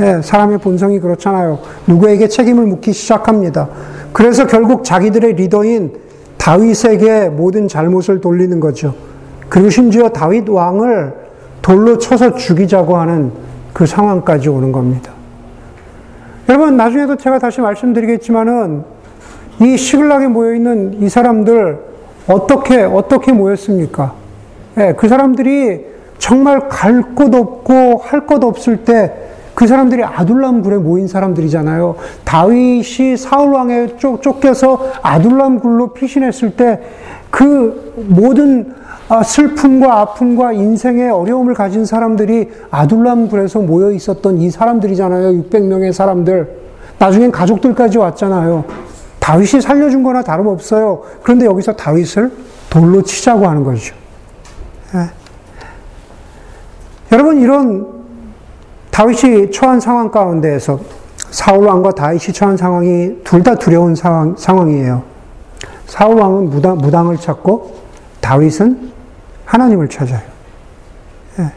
예, 0.00 0.20
사람의 0.22 0.58
본성이 0.58 1.00
그렇잖아요. 1.00 1.60
누구에게 1.86 2.28
책임을 2.28 2.66
묻기 2.66 2.92
시작합니다. 2.92 3.70
그래서 4.12 4.46
결국 4.46 4.84
자기들의 4.84 5.32
리더인 5.32 5.94
다윗에게 6.36 7.30
모든 7.30 7.68
잘못을 7.68 8.20
돌리는 8.20 8.60
거죠. 8.60 9.11
그리고 9.52 9.68
심지어 9.68 10.08
다윗 10.08 10.48
왕을 10.48 11.12
돌로 11.60 11.98
쳐서 11.98 12.36
죽이자고 12.36 12.96
하는 12.96 13.32
그 13.74 13.84
상황까지 13.84 14.48
오는 14.48 14.72
겁니다. 14.72 15.12
여러분, 16.48 16.78
나중에도 16.78 17.16
제가 17.16 17.38
다시 17.38 17.60
말씀드리겠지만은 17.60 18.82
이 19.60 19.76
시글락에 19.76 20.28
모여있는 20.28 21.02
이 21.02 21.08
사람들 21.10 21.78
어떻게, 22.28 22.82
어떻게 22.82 23.32
모였습니까? 23.32 24.14
예, 24.78 24.94
그 24.96 25.06
사람들이 25.06 25.84
정말 26.16 26.70
갈 26.70 27.14
곳 27.14 27.34
없고 27.34 28.00
할 28.06 28.24
것 28.26 28.42
없을 28.42 28.78
때 28.86 29.32
그 29.54 29.66
사람들이 29.66 30.02
아둘람 30.02 30.62
굴에 30.62 30.78
모인 30.78 31.06
사람들이잖아요. 31.06 31.96
다윗이 32.24 33.16
사울 33.18 33.52
왕에 33.52 33.96
쫓겨서 33.98 34.92
아둘람 35.02 35.60
굴로 35.60 35.88
피신했을 35.88 36.56
때 36.56 36.80
그 37.32 37.94
모든 38.08 38.74
아, 39.08 39.22
슬픔과 39.22 40.00
아픔과 40.00 40.52
인생의 40.52 41.10
어려움을 41.10 41.54
가진 41.54 41.84
사람들이 41.84 42.50
아둘람 42.70 43.28
굴에서 43.28 43.60
모여 43.60 43.90
있었던 43.90 44.38
이 44.38 44.50
사람들이잖아요. 44.50 45.42
600명의 45.42 45.92
사람들. 45.92 46.48
나중엔 46.98 47.32
가족들까지 47.32 47.98
왔잖아요. 47.98 48.64
다윗이 49.18 49.62
살려준 49.62 50.02
거나 50.02 50.22
다름없어요. 50.22 51.02
그런데 51.22 51.46
여기서 51.46 51.72
다윗을 51.72 52.30
돌로 52.70 53.02
치자고 53.02 53.46
하는 53.46 53.64
거죠. 53.64 53.94
예. 54.94 55.10
여러분, 57.12 57.38
이런 57.40 57.86
다윗이 58.90 59.50
처한 59.50 59.80
상황 59.80 60.10
가운데에서 60.10 60.80
사울 61.30 61.66
왕과 61.66 61.92
다윗이 61.92 62.34
처한 62.34 62.56
상황이 62.58 63.16
둘 63.24 63.42
다 63.42 63.54
두려운 63.54 63.94
상황, 63.94 64.34
상황이에요. 64.36 65.11
사울 65.92 66.18
왕은 66.18 66.48
무당, 66.48 66.78
무당을 66.78 67.18
찾고 67.18 67.74
다윗은 68.22 68.92
하나님을 69.44 69.90
찾아요. 69.90 70.22
예. 71.38 71.52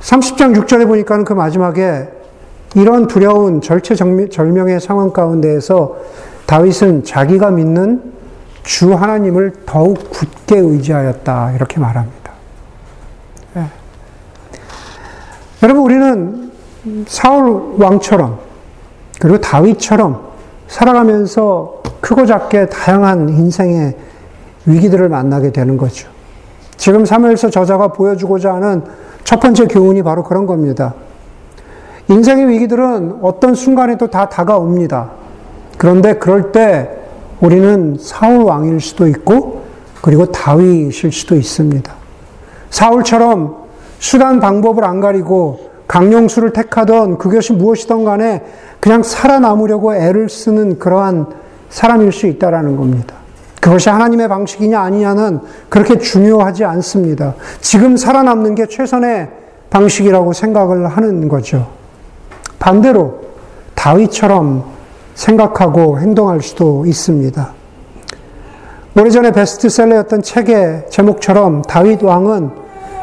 30장 0.00 0.56
6절에 0.56 0.88
보니까는 0.88 1.24
그 1.24 1.32
마지막에 1.32 2.08
이런 2.74 3.06
두려운 3.06 3.60
절체절명의 3.60 4.80
상황 4.80 5.12
가운데에서 5.12 5.98
다윗은 6.46 7.04
자기가 7.04 7.52
믿는 7.52 8.12
주 8.64 8.92
하나님을 8.92 9.52
더욱 9.66 10.10
굳게 10.10 10.58
의지하였다. 10.58 11.52
이렇게 11.52 11.78
말합니다. 11.78 12.32
예. 13.54 13.66
여러분, 15.62 15.84
우리는 15.84 16.50
사울 17.06 17.76
왕처럼, 17.78 18.40
그리고 19.20 19.40
다윗처럼 19.40 20.28
살아가면서 20.66 21.80
크고 22.00 22.26
작게 22.26 22.66
다양한 22.66 23.28
인생의 23.28 23.96
위기들을 24.66 25.08
만나게 25.08 25.52
되는 25.52 25.76
거죠. 25.76 26.08
지금 26.76 27.04
사무엘서 27.04 27.50
저자가 27.50 27.88
보여주고자 27.88 28.54
하는 28.54 28.82
첫 29.24 29.40
번째 29.40 29.66
교훈이 29.66 30.02
바로 30.02 30.22
그런 30.24 30.46
겁니다. 30.46 30.94
인생의 32.08 32.48
위기들은 32.48 33.18
어떤 33.22 33.54
순간에도 33.54 34.08
다 34.08 34.28
다가옵니다. 34.28 35.10
그런데 35.78 36.14
그럴 36.14 36.52
때 36.52 36.90
우리는 37.40 37.96
사울 38.00 38.44
왕일 38.44 38.80
수도 38.80 39.06
있고 39.06 39.62
그리고 40.02 40.26
다윗일 40.26 41.12
수도 41.12 41.36
있습니다. 41.36 41.92
사울처럼 42.70 43.56
수단 43.98 44.40
방법을 44.40 44.84
안 44.84 45.00
가리고 45.00 45.70
강령수를 45.86 46.52
택하던 46.52 47.18
그것이 47.18 47.52
무엇이든 47.52 48.04
간에 48.04 48.44
그냥 48.78 49.02
살아남으려고 49.02 49.94
애를 49.94 50.28
쓰는 50.28 50.78
그러한 50.78 51.26
사람일 51.70 52.12
수 52.12 52.26
있다라는 52.26 52.76
겁니다. 52.76 53.14
그것이 53.60 53.88
하나님의 53.90 54.28
방식이냐 54.28 54.80
아니냐는 54.80 55.40
그렇게 55.68 55.98
중요하지 55.98 56.64
않습니다. 56.64 57.34
지금 57.60 57.96
살아남는 57.96 58.54
게 58.54 58.66
최선의 58.66 59.28
방식이라고 59.70 60.32
생각을 60.32 60.88
하는 60.88 61.28
거죠. 61.28 61.68
반대로 62.58 63.20
다윗처럼 63.74 64.64
생각하고 65.14 65.98
행동할 66.00 66.42
수도 66.42 66.84
있습니다. 66.86 67.52
오래전에 68.96 69.30
베스트셀러였던 69.30 70.22
책의 70.22 70.86
제목처럼 70.90 71.62
다윗 71.62 72.02
왕은 72.02 72.50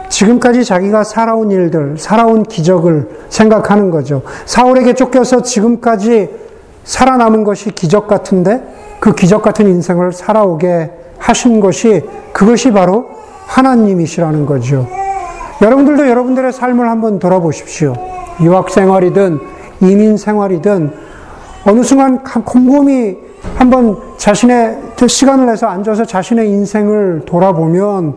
지금까지 0.10 0.66
자기가 0.66 1.04
살아온 1.04 1.52
일들, 1.52 1.98
살아온 1.98 2.44
기적을 2.44 3.10
생각하는 3.30 3.90
거죠. 3.92 4.22
사울에게 4.46 4.94
쫓겨서 4.94 5.42
지금까지 5.42 6.30
살아남은 6.88 7.44
것이 7.44 7.72
기적 7.72 8.08
같은데 8.08 8.64
그 9.00 9.14
기적 9.14 9.44
같은 9.44 9.68
인생을 9.68 10.14
살아오게 10.14 10.90
하신 11.20 11.60
것이 11.60 12.02
그것이 12.32 12.72
바로 12.72 13.10
하나님이시라는 13.46 14.46
거죠. 14.46 14.88
여러분들도 15.62 16.08
여러분들의 16.08 16.54
삶을 16.54 16.90
한번 16.90 17.20
돌아보십시오. 17.20 17.94
유학 18.42 18.70
생활이든 18.70 19.40
이민 19.82 20.18
생활이든 20.18 20.94
어느 21.66 21.84
순간 21.84 22.24
곰곰이 22.24 23.18
한번 23.58 23.98
자신의 24.18 24.78
시간을 25.08 25.46
내서 25.48 25.68
앉아서 25.68 26.06
자신의 26.06 26.50
인생을 26.50 27.24
돌아보면 27.26 28.16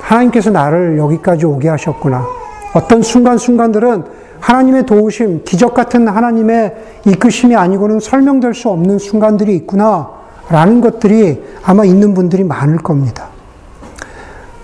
하나님께서 0.00 0.50
나를 0.50 0.96
여기까지 0.96 1.44
오게 1.44 1.68
하셨구나. 1.68 2.24
어떤 2.72 3.02
순간순간들은 3.02 4.19
하나님의 4.40 4.86
도우심, 4.86 5.44
기적 5.44 5.74
같은 5.74 6.08
하나님의 6.08 6.74
이끄심이 7.06 7.54
아니고는 7.54 8.00
설명될 8.00 8.54
수 8.54 8.68
없는 8.70 8.98
순간들이 8.98 9.54
있구나. 9.56 10.20
라는 10.48 10.80
것들이 10.80 11.42
아마 11.62 11.84
있는 11.84 12.12
분들이 12.12 12.42
많을 12.42 12.78
겁니다. 12.78 13.28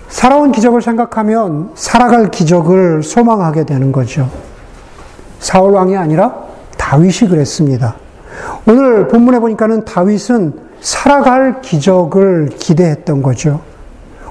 살아온 0.09 0.51
기적을 0.51 0.81
생각하면 0.81 1.71
살아갈 1.75 2.29
기적을 2.29 3.03
소망하게 3.03 3.65
되는 3.65 3.91
거죠. 3.91 4.29
사울왕이 5.39 5.95
아니라 5.95 6.35
다윗이 6.77 7.29
그랬습니다. 7.29 7.95
오늘 8.67 9.07
본문에 9.07 9.39
보니까는 9.39 9.85
다윗은 9.85 10.53
살아갈 10.81 11.61
기적을 11.61 12.49
기대했던 12.57 13.21
거죠. 13.21 13.61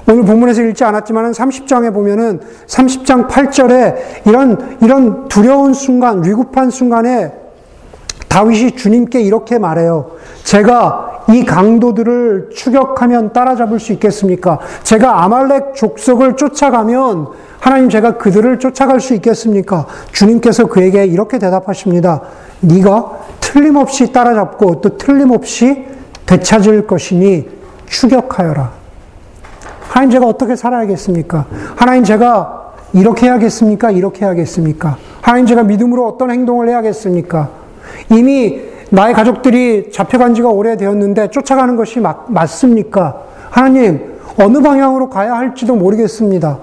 오늘 0.09 0.23
본문에서 0.23 0.61
읽지 0.63 0.85
않았지만 0.85 1.31
30장에 1.31 1.93
보면은 1.93 2.39
30장 2.65 3.27
8절에 3.27 3.95
이런, 4.25 4.77
이런 4.81 5.27
두려운 5.27 5.73
순간, 5.73 6.23
위급한 6.23 6.69
순간에 6.69 7.33
다윗이 8.29 8.77
주님께 8.77 9.19
이렇게 9.19 9.57
말해요. 9.59 10.11
제가 10.43 11.23
이 11.29 11.43
강도들을 11.43 12.51
추격하면 12.55 13.33
따라잡을 13.33 13.81
수 13.81 13.91
있겠습니까? 13.93 14.59
제가 14.83 15.23
아말렉 15.23 15.75
족속을 15.75 16.37
쫓아가면 16.37 17.27
하나님 17.59 17.89
제가 17.89 18.17
그들을 18.17 18.59
쫓아갈 18.59 19.01
수 19.01 19.13
있겠습니까? 19.15 19.87
주님께서 20.13 20.67
그에게 20.67 21.05
이렇게 21.05 21.37
대답하십니다. 21.37 22.21
네가 22.61 23.11
틀림없이 23.41 24.13
따라잡고 24.13 24.79
또 24.79 24.97
틀림없이 24.97 25.85
되찾을 26.25 26.87
것이니 26.87 27.49
추격하여라. 27.87 28.76
하나님 29.89 30.11
제가 30.11 30.25
어떻게 30.25 30.55
살아야겠습니까? 30.55 31.45
하나님 31.75 32.03
제가 32.03 32.73
이렇게 32.93 33.25
해야겠습니까? 33.27 33.91
이렇게 33.91 34.25
해야겠습니까? 34.25 34.97
하나님 35.21 35.45
제가 35.45 35.63
믿음으로 35.63 36.07
어떤 36.07 36.31
행동을 36.31 36.69
해야겠습니까? 36.69 37.49
이미 38.11 38.61
나의 38.89 39.13
가족들이 39.13 39.91
잡혀간 39.91 40.33
지가 40.33 40.49
오래되었는데 40.49 41.29
쫓아가는 41.31 41.75
것이 41.75 41.99
맞, 41.99 42.31
맞습니까? 42.31 43.21
하나님, 43.49 44.17
어느 44.39 44.61
방향으로 44.61 45.09
가야 45.09 45.35
할지도 45.35 45.75
모르겠습니다. 45.75 46.59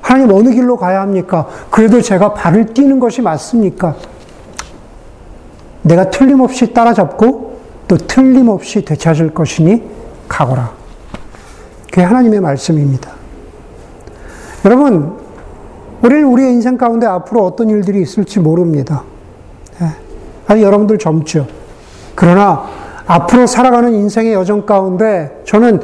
하나님, 0.00 0.32
어느 0.32 0.50
길로 0.50 0.76
가야 0.76 1.00
합니까? 1.00 1.46
그래도 1.70 2.00
제가 2.00 2.32
발을 2.32 2.66
띄는 2.66 3.00
것이 3.00 3.20
맞습니까? 3.20 3.96
내가 5.82 6.10
틀림없이 6.10 6.72
따라잡고 6.72 7.58
또 7.88 7.96
틀림없이 7.96 8.84
되찾을 8.84 9.34
것이니 9.34 9.82
가거라. 10.28 10.77
그게 11.98 12.06
하나님의 12.06 12.40
말씀입니다. 12.40 13.10
여러분, 14.64 15.14
우리는 16.00 16.26
우리의 16.28 16.52
인생 16.52 16.78
가운데 16.78 17.08
앞으로 17.08 17.44
어떤 17.44 17.70
일들이 17.70 18.00
있을지 18.00 18.38
모릅니다. 18.38 19.02
예. 19.82 19.86
아니, 20.46 20.62
여러분들 20.62 20.98
젊죠. 20.98 21.48
그러나 22.14 22.66
앞으로 23.04 23.48
살아가는 23.48 23.92
인생의 23.92 24.32
여정 24.32 24.64
가운데 24.64 25.42
저는 25.44 25.80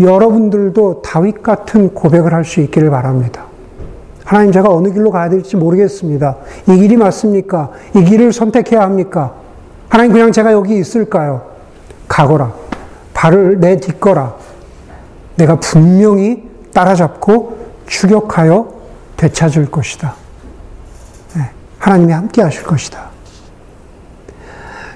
여러분들도 0.00 1.02
다윗 1.02 1.40
같은 1.40 1.94
고백을 1.94 2.34
할 2.34 2.44
수 2.44 2.60
있기를 2.60 2.90
바랍니다. 2.90 3.44
하나님 4.24 4.50
제가 4.50 4.70
어느 4.70 4.92
길로 4.92 5.12
가야 5.12 5.28
될지 5.28 5.54
모르겠습니다. 5.56 6.38
이 6.68 6.76
길이 6.78 6.96
맞습니까? 6.96 7.70
이 7.94 8.02
길을 8.02 8.32
선택해야 8.32 8.80
합니까? 8.80 9.34
하나님 9.88 10.14
그냥 10.14 10.32
제가 10.32 10.52
여기 10.52 10.76
있을까요? 10.76 11.42
가거라. 12.08 12.52
발을 13.14 13.60
내딛거라. 13.60 14.50
내가 15.36 15.56
분명히 15.56 16.42
따라잡고 16.72 17.58
추격하여 17.86 18.72
되찾을 19.16 19.70
것이다. 19.70 20.14
네, 21.36 21.50
하나님이 21.78 22.12
함께 22.12 22.42
하실 22.42 22.62
것이다. 22.64 23.10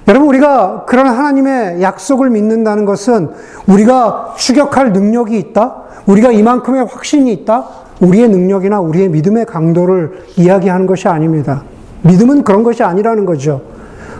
여러분, 0.08 0.28
우리가 0.28 0.84
그런 0.84 1.08
하나님의 1.08 1.82
약속을 1.82 2.30
믿는다는 2.30 2.84
것은 2.84 3.30
우리가 3.66 4.34
추격할 4.36 4.92
능력이 4.92 5.36
있다? 5.38 5.82
우리가 6.06 6.30
이만큼의 6.30 6.84
확신이 6.84 7.32
있다? 7.32 7.66
우리의 8.00 8.28
능력이나 8.28 8.80
우리의 8.80 9.08
믿음의 9.08 9.46
강도를 9.46 10.26
이야기하는 10.36 10.86
것이 10.86 11.08
아닙니다. 11.08 11.64
믿음은 12.02 12.44
그런 12.44 12.62
것이 12.62 12.84
아니라는 12.84 13.24
거죠. 13.24 13.62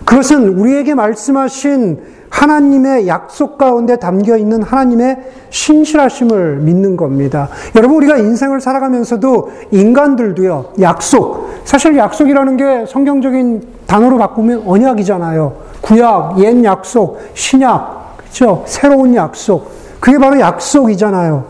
그것은 0.05 0.49
우리에게 0.59 0.95
말씀하신 0.95 2.01
하나님의 2.31 3.09
약속 3.09 3.59
가운데 3.59 3.99
담겨 3.99 4.37
있는 4.37 4.63
하나님의 4.63 5.19
신실하심을 5.51 6.59
믿는 6.59 6.97
겁니다. 6.97 7.49
여러분, 7.75 7.97
우리가 7.99 8.17
인생을 8.19 8.61
살아가면서도 8.61 9.51
인간들도요, 9.71 10.73
약속. 10.81 11.51
사실 11.65 11.97
약속이라는 11.97 12.57
게 12.57 12.87
성경적인 12.87 13.63
단어로 13.87 14.19
바꾸면 14.19 14.65
언약이잖아요. 14.67 15.53
구약, 15.81 16.39
옛 16.41 16.65
약속, 16.65 17.21
신약, 17.35 18.17
그죠? 18.19 18.65
새로운 18.67 19.15
약속. 19.15 19.71
그게 20.01 20.19
바로 20.19 20.39
약속이잖아요. 20.39 21.45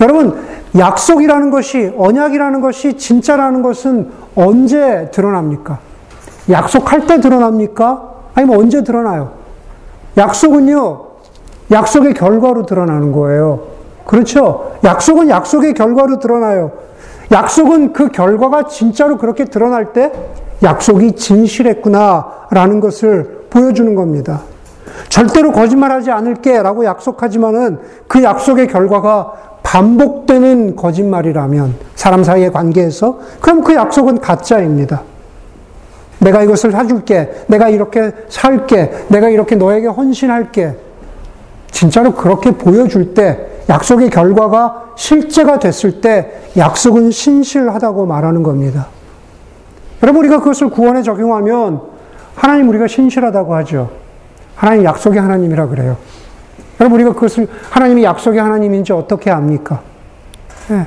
여러분, 0.00 0.38
약속이라는 0.76 1.50
것이, 1.50 1.92
언약이라는 1.96 2.60
것이 2.60 2.96
진짜라는 2.96 3.62
것은 3.62 4.10
언제 4.36 5.10
드러납니까? 5.12 5.78
약속할 6.48 7.06
때 7.06 7.20
드러납니까? 7.20 8.10
아니면 8.34 8.58
언제 8.58 8.84
드러나요? 8.84 9.39
약속은요, 10.16 11.06
약속의 11.70 12.14
결과로 12.14 12.66
드러나는 12.66 13.12
거예요. 13.12 13.60
그렇죠? 14.04 14.72
약속은 14.82 15.28
약속의 15.28 15.74
결과로 15.74 16.18
드러나요. 16.18 16.72
약속은 17.30 17.92
그 17.92 18.08
결과가 18.08 18.64
진짜로 18.64 19.16
그렇게 19.18 19.44
드러날 19.44 19.92
때 19.92 20.12
약속이 20.62 21.12
진실했구나라는 21.12 22.80
것을 22.80 23.46
보여주는 23.50 23.94
겁니다. 23.94 24.40
절대로 25.08 25.52
거짓말하지 25.52 26.10
않을게 26.10 26.62
라고 26.62 26.84
약속하지만은 26.84 27.78
그 28.08 28.22
약속의 28.22 28.66
결과가 28.66 29.32
반복되는 29.62 30.74
거짓말이라면 30.76 31.74
사람 31.94 32.24
사이의 32.24 32.52
관계에서 32.52 33.18
그럼 33.40 33.62
그 33.62 33.74
약속은 33.74 34.20
가짜입니다. 34.20 35.02
내가 36.20 36.42
이것을 36.42 36.70
사줄게. 36.70 37.30
내가 37.48 37.68
이렇게 37.68 38.12
살게. 38.28 39.06
내가 39.08 39.28
이렇게 39.28 39.56
너에게 39.56 39.88
헌신할게. 39.88 40.76
진짜로 41.70 42.14
그렇게 42.14 42.50
보여줄 42.52 43.14
때, 43.14 43.38
약속의 43.68 44.10
결과가 44.10 44.92
실제가 44.96 45.58
됐을 45.58 46.00
때, 46.00 46.40
약속은 46.56 47.10
신실하다고 47.10 48.06
말하는 48.06 48.42
겁니다. 48.42 48.88
여러분, 50.02 50.20
우리가 50.20 50.38
그것을 50.40 50.70
구원에 50.70 51.02
적용하면 51.02 51.80
하나님 52.34 52.68
우리가 52.68 52.86
신실하다고 52.86 53.54
하죠. 53.56 53.90
하나님 54.56 54.84
약속의 54.84 55.20
하나님이라 55.20 55.68
그래요. 55.68 55.96
여러분, 56.80 57.00
우리가 57.00 57.14
그것을 57.14 57.48
하나님이 57.70 58.04
약속의 58.04 58.40
하나님인지 58.40 58.92
어떻게 58.92 59.30
압니까? 59.30 59.80
네. 60.68 60.86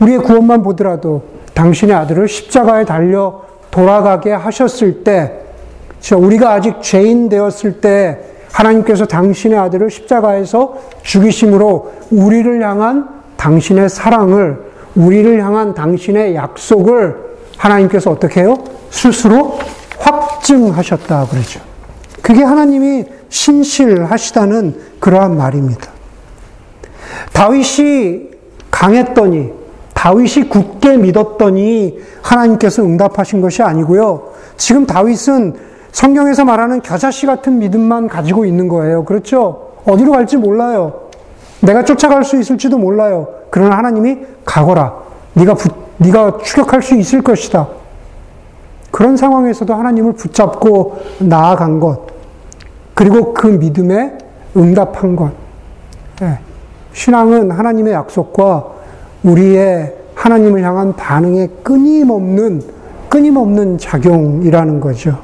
우리의 0.00 0.18
구원만 0.18 0.62
보더라도 0.62 1.22
당신의 1.54 1.94
아들을 1.94 2.28
십자가에 2.28 2.84
달려 2.84 3.42
돌아가게 3.72 4.30
하셨을 4.30 5.02
때, 5.02 5.32
우리가 6.16 6.52
아직 6.52 6.80
죄인 6.82 7.28
되었을 7.28 7.80
때 7.80 8.18
하나님께서 8.52 9.06
당신의 9.06 9.58
아들을 9.58 9.90
십자가에서 9.90 10.76
죽이심으로 11.02 11.92
우리를 12.10 12.62
향한 12.62 13.08
당신의 13.36 13.88
사랑을, 13.88 14.58
우리를 14.94 15.42
향한 15.42 15.74
당신의 15.74 16.36
약속을 16.36 17.16
하나님께서 17.56 18.10
어떻게 18.10 18.42
해요? 18.42 18.58
스스로 18.90 19.58
확증하셨다 19.98 21.26
그러죠. 21.28 21.60
그게 22.20 22.42
하나님이 22.42 23.06
신실하시다는 23.30 24.76
그러한 25.00 25.36
말입니다. 25.36 25.90
다윗이 27.32 28.28
강했더니 28.70 29.61
다윗이 30.02 30.48
굳게 30.48 30.96
믿었더니 30.96 31.96
하나님께서 32.22 32.82
응답하신 32.82 33.40
것이 33.40 33.62
아니고요. 33.62 34.32
지금 34.56 34.84
다윗은 34.84 35.54
성경에서 35.92 36.44
말하는 36.44 36.82
겨자씨 36.82 37.24
같은 37.24 37.60
믿음만 37.60 38.08
가지고 38.08 38.44
있는 38.44 38.66
거예요. 38.66 39.04
그렇죠? 39.04 39.74
어디로 39.84 40.10
갈지 40.10 40.36
몰라요. 40.36 41.02
내가 41.60 41.84
쫓아갈 41.84 42.24
수 42.24 42.36
있을지도 42.36 42.78
몰라요. 42.78 43.28
그러나 43.50 43.78
하나님이 43.78 44.18
가거라. 44.44 44.92
네가 45.34 45.54
부, 45.54 45.68
네가 45.98 46.38
추격할 46.38 46.82
수 46.82 46.96
있을 46.96 47.22
것이다. 47.22 47.68
그런 48.90 49.16
상황에서도 49.16 49.72
하나님을 49.72 50.14
붙잡고 50.14 50.98
나아간 51.20 51.78
것. 51.78 52.08
그리고 52.94 53.32
그 53.32 53.46
믿음에 53.46 54.18
응답한 54.56 55.14
것. 55.14 55.30
네. 56.20 56.40
신앙은 56.92 57.52
하나님의 57.52 57.92
약속과 57.92 58.81
우리의 59.22 59.94
하나님을 60.14 60.62
향한 60.62 60.94
반응에 60.94 61.48
끊임없는, 61.62 62.62
끊임없는 63.08 63.78
작용이라는 63.78 64.80
거죠. 64.80 65.18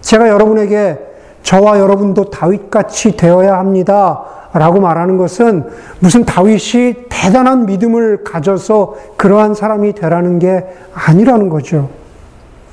제가 0.00 0.28
여러분에게 0.28 0.98
저와 1.42 1.78
여러분도 1.78 2.30
다윗같이 2.30 3.16
되어야 3.16 3.58
합니다. 3.58 4.24
라고 4.52 4.80
말하는 4.80 5.16
것은 5.16 5.64
무슨 5.98 6.24
다윗이 6.24 7.08
대단한 7.08 7.66
믿음을 7.66 8.22
가져서 8.22 8.96
그러한 9.16 9.54
사람이 9.54 9.94
되라는 9.94 10.38
게 10.38 10.64
아니라는 10.94 11.48
거죠. 11.48 11.88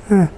네. 0.08 0.28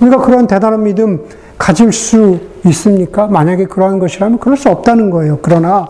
우리가 0.00 0.18
그런 0.18 0.46
대단한 0.46 0.82
믿음 0.82 1.26
가질 1.58 1.92
수 1.92 2.38
있습니까? 2.64 3.26
만약에 3.26 3.66
그러한 3.66 3.98
것이라면 3.98 4.38
그럴 4.38 4.56
수 4.56 4.70
없다는 4.70 5.10
거예요. 5.10 5.38
그러나 5.42 5.86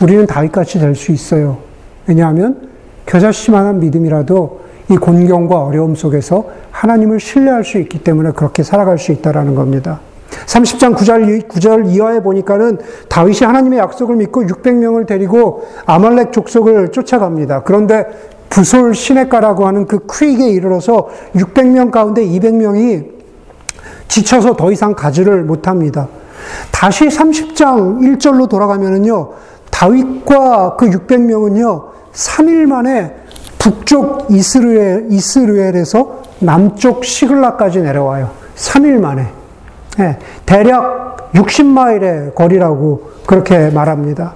우리는 0.00 0.26
다윗같이 0.26 0.78
될 0.78 0.94
수 0.94 1.12
있어요. 1.12 1.71
왜냐하면 2.06 2.68
겨자씨만한 3.06 3.80
믿음이라도 3.80 4.60
이 4.90 4.96
곤경과 4.96 5.64
어려움 5.64 5.94
속에서 5.94 6.46
하나님을 6.70 7.20
신뢰할 7.20 7.64
수 7.64 7.78
있기 7.78 8.02
때문에 8.02 8.32
그렇게 8.32 8.62
살아갈 8.62 8.98
수 8.98 9.12
있다라는 9.12 9.54
겁니다. 9.54 10.00
30장 10.46 10.96
9절, 10.96 11.48
9절 11.48 11.88
이하에 11.90 12.20
보니까는 12.20 12.78
다윗이 13.08 13.40
하나님의 13.40 13.78
약속을 13.78 14.16
믿고 14.16 14.44
600명을 14.44 15.06
데리고 15.06 15.64
아말렉 15.86 16.32
족속을 16.32 16.90
쫓아갑니다. 16.92 17.62
그런데 17.62 18.06
부솔 18.50 18.94
시내가라고 18.94 19.66
하는 19.66 19.86
그 19.86 20.00
크릭에 20.00 20.50
이르러서 20.50 21.08
600명 21.34 21.90
가운데 21.90 22.24
200명이 22.24 23.06
지쳐서 24.08 24.56
더 24.56 24.70
이상 24.70 24.94
가지를 24.94 25.44
못합니다. 25.44 26.08
다시 26.70 27.06
30장 27.06 28.00
1절로 28.00 28.48
돌아가면은요, 28.48 29.30
다윗과 29.70 30.76
그 30.76 30.90
600명은요, 30.90 31.91
3일 32.12 32.66
만에 32.66 33.14
북쪽 33.58 34.26
이스르엘, 34.30 35.06
이스르엘에서 35.10 36.22
남쪽 36.40 37.04
시글라까지 37.04 37.80
내려와요. 37.80 38.30
3일 38.56 38.98
만에. 38.98 39.28
네, 39.98 40.18
대략 40.46 41.32
60마일의 41.32 42.34
거리라고 42.34 43.12
그렇게 43.26 43.70
말합니다. 43.70 44.34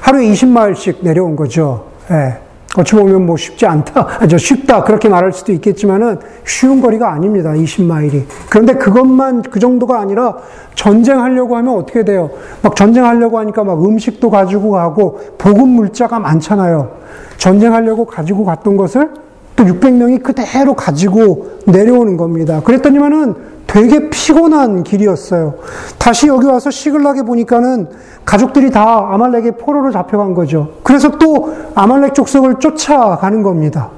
하루에 0.00 0.26
20마일씩 0.26 1.02
내려온 1.02 1.34
거죠. 1.34 1.86
네. 2.08 2.43
어찌 2.76 2.96
보면 2.96 3.26
뭐 3.26 3.36
쉽지 3.36 3.66
않다, 3.66 4.26
저 4.28 4.36
쉽다, 4.36 4.82
그렇게 4.82 5.08
말할 5.08 5.32
수도 5.32 5.52
있겠지만은 5.52 6.18
쉬운 6.44 6.80
거리가 6.80 7.12
아닙니다. 7.12 7.50
20마일이. 7.52 8.24
그런데 8.50 8.74
그것만 8.74 9.42
그 9.42 9.60
정도가 9.60 10.00
아니라 10.00 10.36
전쟁하려고 10.74 11.56
하면 11.56 11.76
어떻게 11.76 12.04
돼요? 12.04 12.30
막 12.62 12.74
전쟁하려고 12.74 13.38
하니까 13.38 13.62
막 13.62 13.84
음식도 13.84 14.28
가지고 14.28 14.70
가고 14.72 15.20
보급 15.38 15.68
물자가 15.68 16.18
많잖아요. 16.18 16.90
전쟁하려고 17.38 18.04
가지고 18.06 18.44
갔던 18.44 18.76
것을 18.76 19.10
또 19.56 19.64
600명이 19.64 20.22
그대로 20.22 20.74
가지고 20.74 21.58
내려오는 21.66 22.16
겁니다. 22.16 22.60
그랬더니만은 22.64 23.53
되게 23.74 24.08
피곤한 24.08 24.84
길이었어요. 24.84 25.54
다시 25.98 26.28
여기 26.28 26.46
와서 26.46 26.70
시글락에 26.70 27.22
보니까는 27.22 27.88
가족들이 28.24 28.70
다 28.70 29.08
아말렉의 29.10 29.58
포로로 29.58 29.90
잡혀간 29.90 30.32
거죠. 30.34 30.74
그래서 30.84 31.18
또 31.18 31.52
아말렉 31.74 32.14
족속을 32.14 32.60
쫓아가는 32.60 33.42
겁니다. 33.42 33.90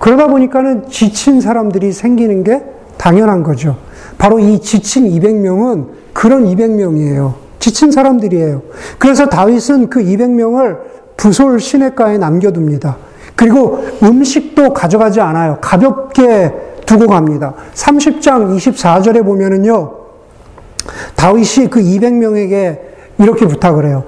그러다 0.00 0.26
보니까는 0.26 0.88
지친 0.88 1.40
사람들이 1.40 1.92
생기는 1.92 2.42
게 2.42 2.64
당연한 2.96 3.44
거죠. 3.44 3.76
바로 4.18 4.40
이 4.40 4.58
지친 4.58 5.08
200명은 5.08 5.86
그런 6.12 6.44
200명이에요. 6.46 7.34
지친 7.60 7.92
사람들이에요. 7.92 8.62
그래서 8.98 9.26
다윗은 9.26 9.88
그 9.88 10.00
200명을 10.00 10.78
부솔 11.16 11.60
시내가에 11.60 12.18
남겨둡니다. 12.18 12.96
그리고 13.36 13.84
음식도 14.02 14.74
가져가지 14.74 15.20
않아요. 15.20 15.58
가볍게 15.60 16.71
두고 16.92 17.06
갑니다. 17.06 17.54
30장 17.74 18.54
24절에 18.56 19.24
보면은요, 19.24 19.92
다윗이 21.16 21.70
그 21.70 21.80
200명에게 21.80 22.78
이렇게 23.18 23.46
부탁을 23.46 23.86
해요. 23.86 24.04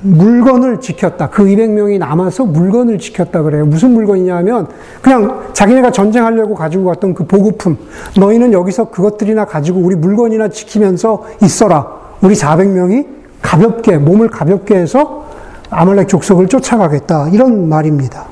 물건을 0.00 0.80
지켰다. 0.80 1.28
그 1.30 1.44
200명이 1.44 1.98
남아서 1.98 2.44
물건을 2.44 2.98
지켰다 2.98 3.42
그래요. 3.42 3.66
무슨 3.66 3.92
물건이냐 3.92 4.36
하면 4.36 4.68
그냥 5.00 5.42
자기네가 5.52 5.90
전쟁하려고 5.90 6.54
가지고 6.54 6.86
갔던 6.86 7.14
그 7.14 7.26
보급품. 7.26 7.76
너희는 8.18 8.52
여기서 8.52 8.90
그것들이나 8.90 9.44
가지고 9.44 9.80
우리 9.80 9.94
물건이나 9.94 10.48
지키면서 10.48 11.24
있어라. 11.42 11.86
우리 12.22 12.34
400명이 12.34 13.06
가볍게, 13.42 13.98
몸을 13.98 14.28
가볍게 14.28 14.76
해서 14.76 15.26
아말렉 15.70 16.08
족속을 16.08 16.48
쫓아가겠다. 16.48 17.28
이런 17.28 17.68
말입니다. 17.68 18.26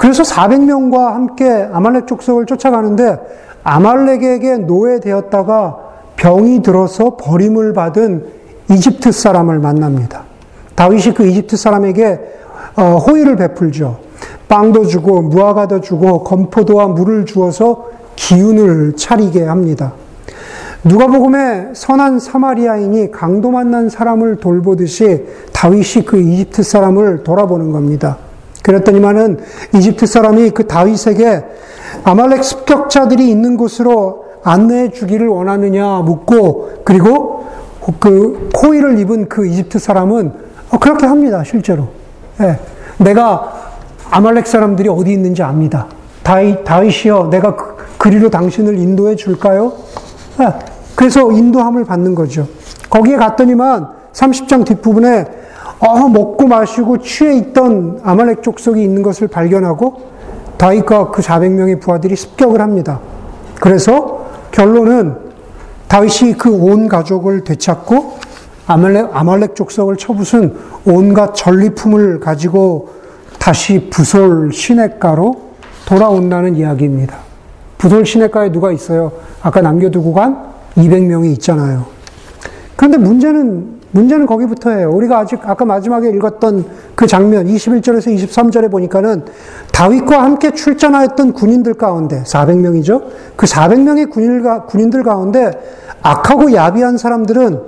그래서 0.00 0.22
400명과 0.22 1.12
함께 1.12 1.68
아말렉 1.70 2.06
족속을 2.06 2.46
쫓아가는데 2.46 3.20
아말렉에게 3.62 4.56
노예되었다가 4.56 5.76
병이 6.16 6.62
들어서 6.62 7.18
버림을 7.18 7.74
받은 7.74 8.24
이집트 8.70 9.12
사람을 9.12 9.58
만납니다. 9.58 10.22
다윗이 10.74 11.12
그 11.12 11.26
이집트 11.26 11.58
사람에게 11.58 12.18
어, 12.76 12.96
호의를 12.96 13.36
베풀죠. 13.36 13.98
빵도 14.48 14.86
주고 14.86 15.20
무화과도 15.20 15.82
주고 15.82 16.24
건포도와 16.24 16.88
물을 16.88 17.26
주어서 17.26 17.90
기운을 18.16 18.96
차리게 18.96 19.44
합니다. 19.44 19.92
누가복음에 20.82 21.72
선한 21.74 22.20
사마리아인이 22.20 23.10
강도 23.10 23.50
만난 23.50 23.90
사람을 23.90 24.36
돌보듯이 24.36 25.26
다윗이 25.52 26.06
그 26.06 26.18
이집트 26.18 26.62
사람을 26.62 27.22
돌아보는 27.22 27.70
겁니다. 27.70 28.29
그랬더니만은 28.70 29.40
이집트 29.74 30.06
사람이 30.06 30.50
그 30.50 30.66
다윗에게 30.66 31.44
아말렉 32.04 32.44
습격자들이 32.44 33.28
있는 33.28 33.56
곳으로 33.56 34.26
안내해 34.44 34.90
주기를 34.90 35.26
원하느냐 35.26 35.98
묻고 35.98 36.82
그리고 36.84 37.46
그 37.98 38.50
코이를 38.54 38.98
입은 39.00 39.28
그 39.28 39.46
이집트 39.46 39.78
사람은 39.78 40.32
어, 40.70 40.78
그렇게 40.78 41.06
합니다 41.06 41.42
실제로. 41.44 41.88
예, 42.40 42.58
내가 42.98 43.72
아말렉 44.10 44.46
사람들이 44.46 44.88
어디 44.88 45.12
있는지 45.12 45.42
압니다. 45.42 45.86
다윗, 46.22 46.64
다윗이여 46.64 47.28
내가 47.30 47.56
그, 47.56 47.76
그리로 47.98 48.30
당신을 48.30 48.78
인도해 48.78 49.16
줄까요? 49.16 49.72
예, 50.40 50.54
그래서 50.94 51.32
인도함을 51.32 51.84
받는 51.84 52.14
거죠. 52.14 52.46
거기에 52.88 53.16
갔더니만 53.16 53.88
30장 54.12 54.64
뒷부분에 54.64 55.26
어, 55.80 56.08
먹고 56.08 56.46
마시고 56.46 56.98
취해 56.98 57.34
있던 57.36 58.00
아말렉 58.04 58.42
족속이 58.42 58.82
있는 58.82 59.02
것을 59.02 59.28
발견하고 59.28 60.10
다윗과 60.58 61.10
그 61.10 61.22
400명의 61.22 61.80
부하들이 61.80 62.16
습격을 62.16 62.60
합니다. 62.60 63.00
그래서 63.60 64.26
결론은 64.52 65.16
다윗이 65.88 66.34
그 66.34 66.50
온 66.50 66.86
가족을 66.86 67.44
되찾고 67.44 68.18
아말렉, 68.66 69.10
아말렉 69.12 69.56
족속을 69.56 69.96
쳐부순 69.96 70.56
온갖 70.84 71.34
전리품을 71.34 72.20
가지고 72.20 72.90
다시 73.38 73.88
부솔 73.90 74.52
시냇가로 74.52 75.40
돌아온다는 75.86 76.54
이야기입니다. 76.54 77.16
부솔 77.78 78.04
시내가에 78.04 78.52
누가 78.52 78.70
있어요? 78.70 79.10
아까 79.42 79.62
남겨두고 79.62 80.12
간 80.12 80.50
200명이 80.76 81.32
있잖아요. 81.32 81.86
그런데 82.76 82.98
문제는 82.98 83.79
문제는 83.92 84.26
거기부터예요. 84.26 84.90
우리가 84.90 85.18
아직 85.18 85.40
아까 85.42 85.64
마지막에 85.64 86.08
읽었던 86.10 86.64
그 86.94 87.06
장면 87.06 87.46
21절에서 87.46 88.14
23절에 88.14 88.70
보니까는 88.70 89.24
다윗과 89.72 90.22
함께 90.22 90.52
출전하였던 90.52 91.32
군인들 91.32 91.74
가운데 91.74 92.22
400명이죠. 92.22 93.04
그 93.36 93.46
400명의 93.46 94.10
군인들, 94.10 94.66
군인들 94.66 95.02
가운데 95.02 95.50
악하고 96.02 96.52
야비한 96.52 96.98
사람들은 96.98 97.60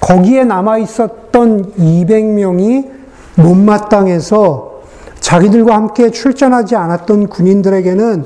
거기에 0.00 0.44
남아 0.44 0.78
있었던 0.78 1.74
200명이 1.74 2.90
못마땅해서 3.36 4.78
자기들과 5.20 5.74
함께 5.74 6.10
출전하지 6.10 6.76
않았던 6.76 7.28
군인들에게는 7.28 8.24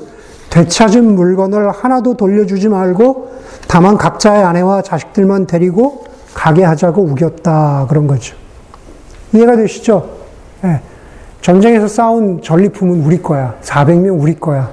되찾은 0.51 1.15
물건을 1.15 1.71
하나도 1.71 2.15
돌려주지 2.15 2.69
말고 2.69 3.33
다만 3.69 3.97
각자의 3.97 4.45
아내와 4.45 4.83
자식들만 4.83 5.47
데리고 5.47 6.05
가게 6.35 6.65
하자고 6.65 7.03
우겼다. 7.03 7.87
그런 7.89 8.07
거죠. 8.07 8.37
이해가 9.33 9.57
되시죠? 9.57 10.09
네. 10.63 10.81
전쟁에서 11.41 11.89
싸운 11.89 12.41
전리품은 12.43 13.05
우리 13.05 13.21
거야. 13.21 13.55
400명 13.63 14.21
우리 14.21 14.39
거야. 14.39 14.71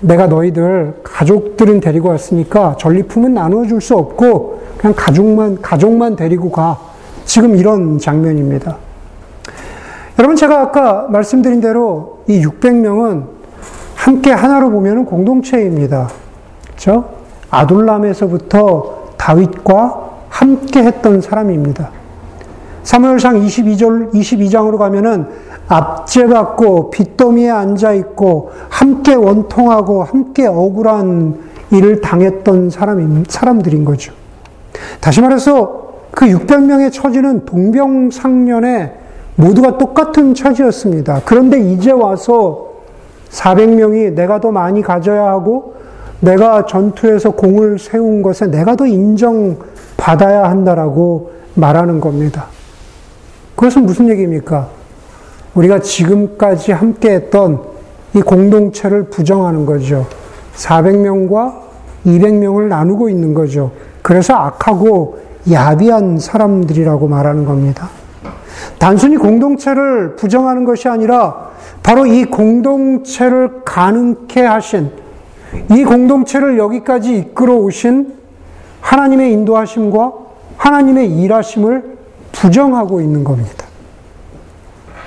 내가 0.00 0.26
너희들 0.26 1.00
가족들은 1.02 1.80
데리고 1.80 2.08
왔으니까 2.10 2.76
전리품은 2.78 3.34
나누어 3.34 3.66
줄수 3.66 3.96
없고 3.96 4.62
그냥 4.78 4.94
가족만 4.96 5.60
가족만 5.60 6.16
데리고 6.16 6.50
가. 6.50 6.78
지금 7.24 7.56
이런 7.56 7.98
장면입니다. 7.98 8.76
여러분 10.18 10.36
제가 10.36 10.60
아까 10.60 11.06
말씀드린 11.10 11.60
대로 11.60 12.20
이 12.26 12.42
600명은 12.42 13.24
함께 13.94 14.32
하나로 14.32 14.70
보면 14.70 15.04
공동체입니다. 15.04 16.08
그렇죠? 16.66 17.04
아둘람에서부터 17.50 19.12
다윗과 19.16 20.07
함께 20.38 20.84
했던 20.84 21.20
사람입니다. 21.20 21.90
사무엘상 22.84 23.40
22절, 23.40 24.12
22장으로 24.12 24.78
가면은 24.78 25.26
압제받고 25.66 26.90
빚더미에 26.90 27.50
앉아 27.50 27.92
있고 27.94 28.52
함께 28.68 29.16
원통하고 29.16 30.04
함께 30.04 30.46
억울한 30.46 31.40
일을 31.72 32.00
당했던 32.00 32.70
사람 32.70 33.24
사람들인 33.26 33.84
거죠. 33.84 34.12
다시 35.00 35.20
말해서 35.20 35.88
그 36.12 36.26
600명의 36.26 36.92
처지는 36.92 37.44
동병상련의 37.44 38.92
모두가 39.34 39.76
똑같은 39.76 40.34
처지였습니다. 40.34 41.22
그런데 41.24 41.58
이제 41.58 41.90
와서 41.90 42.68
400명이 43.30 44.14
내가 44.14 44.40
더 44.40 44.52
많이 44.52 44.82
가져야 44.82 45.26
하고 45.26 45.74
내가 46.20 46.64
전투에서 46.64 47.32
공을 47.32 47.80
세운 47.80 48.22
것에 48.22 48.46
내가 48.46 48.76
더 48.76 48.86
인정 48.86 49.56
받아야 49.98 50.44
한다라고 50.44 51.32
말하는 51.54 52.00
겁니다. 52.00 52.46
그것은 53.54 53.84
무슨 53.84 54.08
얘기입니까? 54.08 54.68
우리가 55.54 55.80
지금까지 55.80 56.72
함께 56.72 57.10
했던 57.10 57.60
이 58.14 58.22
공동체를 58.22 59.10
부정하는 59.10 59.66
거죠. 59.66 60.06
400명과 60.54 61.52
200명을 62.06 62.68
나누고 62.68 63.10
있는 63.10 63.34
거죠. 63.34 63.72
그래서 64.00 64.34
악하고 64.34 65.18
야비한 65.50 66.18
사람들이라고 66.18 67.08
말하는 67.08 67.44
겁니다. 67.44 67.90
단순히 68.78 69.16
공동체를 69.16 70.16
부정하는 70.16 70.64
것이 70.64 70.88
아니라 70.88 71.50
바로 71.82 72.06
이 72.06 72.24
공동체를 72.24 73.62
가능케 73.64 74.42
하신 74.42 74.90
이 75.70 75.84
공동체를 75.84 76.58
여기까지 76.58 77.18
이끌어 77.18 77.56
오신 77.56 78.14
하나님의 78.88 79.32
인도하심과 79.32 80.12
하나님의 80.56 81.10
일하심을 81.20 81.98
부정하고 82.32 83.02
있는 83.02 83.22
겁니다. 83.22 83.66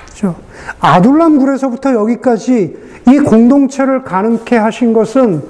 그렇죠? 0.04 0.36
아둘람 0.78 1.38
굴에서부터 1.38 1.92
여기까지 1.94 2.76
이 3.08 3.18
공동체를 3.18 4.04
가능케 4.04 4.56
하신 4.56 4.92
것은 4.92 5.42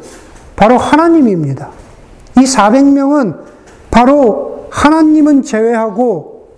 바로 0.57 0.79
하나님입니다. 0.79 1.69
이 2.39 2.45
400명은 2.45 3.37
바로 3.91 4.67
하나님은 4.71 5.43
제외하고 5.43 6.49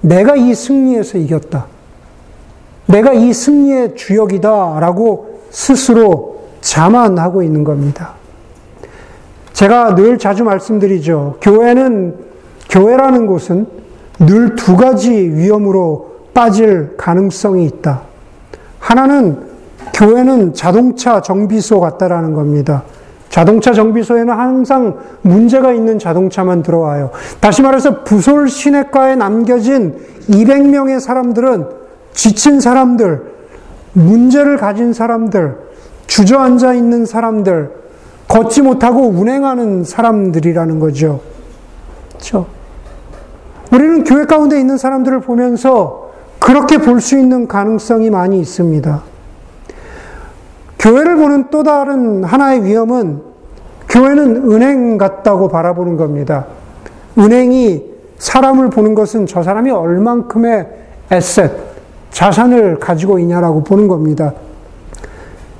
내가 0.00 0.36
이 0.36 0.54
승리에서 0.54 1.18
이겼다. 1.18 1.66
내가 2.86 3.12
이 3.12 3.32
승리의 3.32 3.96
주역이다. 3.96 4.78
라고 4.78 5.40
스스로 5.50 6.44
자만하고 6.60 7.42
있는 7.42 7.64
겁니다. 7.64 8.17
제가 9.58 9.96
늘 9.96 10.18
자주 10.18 10.44
말씀드리죠. 10.44 11.38
교회는, 11.40 12.14
교회라는 12.70 13.26
곳은 13.26 13.66
늘 14.20 14.54
두 14.54 14.76
가지 14.76 15.10
위험으로 15.10 16.12
빠질 16.32 16.96
가능성이 16.96 17.64
있다. 17.64 18.02
하나는 18.78 19.48
교회는 19.94 20.54
자동차 20.54 21.20
정비소 21.20 21.80
같다라는 21.80 22.34
겁니다. 22.34 22.84
자동차 23.30 23.72
정비소에는 23.72 24.32
항상 24.32 24.96
문제가 25.22 25.72
있는 25.72 25.98
자동차만 25.98 26.62
들어와요. 26.62 27.10
다시 27.40 27.60
말해서 27.62 28.04
부솔 28.04 28.48
시내가에 28.48 29.16
남겨진 29.16 29.96
200명의 30.30 31.00
사람들은 31.00 31.66
지친 32.12 32.60
사람들, 32.60 33.22
문제를 33.92 34.56
가진 34.56 34.92
사람들, 34.92 35.56
주저앉아 36.06 36.74
있는 36.74 37.04
사람들, 37.04 37.77
걷지 38.28 38.62
못하고 38.62 39.08
운행하는 39.08 39.84
사람들이라는 39.84 40.78
거죠. 40.78 41.20
그렇죠? 42.10 42.46
우리는 43.72 44.04
교회 44.04 44.24
가운데 44.24 44.58
있는 44.60 44.76
사람들을 44.76 45.20
보면서 45.20 46.10
그렇게 46.38 46.78
볼 46.78 47.00
수 47.00 47.18
있는 47.18 47.48
가능성이 47.48 48.10
많이 48.10 48.38
있습니다. 48.40 49.02
교회를 50.78 51.16
보는 51.16 51.46
또 51.50 51.62
다른 51.62 52.22
하나의 52.22 52.64
위험은 52.64 53.22
교회는 53.88 54.52
은행 54.52 54.98
같다고 54.98 55.48
바라보는 55.48 55.96
겁니다. 55.96 56.46
은행이 57.18 57.84
사람을 58.18 58.70
보는 58.70 58.94
것은 58.94 59.26
저 59.26 59.42
사람이 59.42 59.70
얼만큼의 59.70 60.68
에셋, 61.10 61.52
자산을 62.10 62.78
가지고 62.78 63.18
있냐라고 63.18 63.64
보는 63.64 63.88
겁니다. 63.88 64.34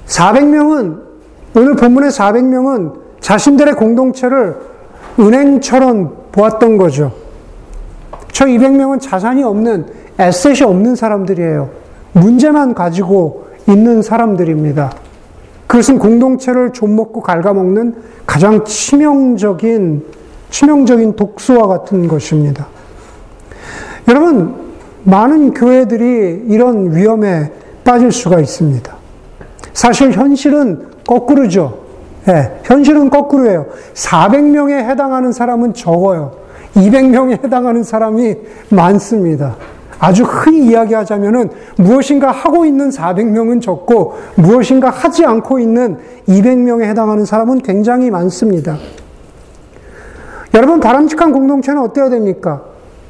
400명은, 0.07 1.08
오늘 1.55 1.75
본문의 1.77 2.11
400명은 2.11 3.01
자신들의 3.21 3.75
공동체를 3.75 4.57
은행처럼 5.19 6.29
보았던 6.33 6.77
거죠. 6.77 7.13
저 8.33 8.45
200명은 8.47 9.01
자산이 9.01 9.43
없는, 9.43 9.87
에셋이 10.19 10.63
없는 10.63 10.95
사람들이에요. 10.95 11.71
문제만 12.13 12.75
가지고 12.75 13.49
있는 13.69 14.03
사람들입니다. 14.03 14.93
그것은 15.67 15.99
공동체를 15.99 16.73
좀먹고 16.73 17.21
갉아먹는 17.21 17.95
가장 18.27 18.65
치명적인, 18.65 20.05
치명적인 20.51 21.17
독소와 21.17 21.67
같은 21.67 22.09
것입니다. 22.09 22.67
여러분, 24.09 24.55
많은 25.05 25.53
교회들이 25.53 26.45
이런 26.49 26.95
위험에 26.95 27.53
빠질 27.85 28.13
수가 28.13 28.41
있습니다. 28.41 28.97
사실 29.73 30.13
현실은 30.13 30.87
거꾸로죠. 31.09 31.79
네, 32.27 32.61
현실은 32.65 33.09
거꾸로예요. 33.09 33.67
400명에 33.95 34.73
해당하는 34.91 35.33
사람은 35.33 35.73
적어요. 35.73 36.33
200명에 36.75 37.43
해당하는 37.43 37.83
사람이 37.83 38.37
많습니다. 38.69 39.57
아주 39.99 40.23
흔히 40.23 40.67
이야기하자면은 40.67 41.51
무엇인가 41.79 42.31
하고 42.31 42.67
있는 42.67 42.91
400명은 42.91 43.63
적고 43.63 44.17
무엇인가 44.37 44.91
하지 44.91 45.25
않고 45.25 45.59
있는 45.59 45.99
200명에 46.29 46.83
해당하는 46.83 47.25
사람은 47.25 47.61
굉장히 47.61 48.11
많습니다. 48.11 48.77
여러분, 50.53 50.79
바람직한 50.79 51.33
공동체는 51.33 51.81
어때야 51.81 52.11
됩니까? 52.11 52.63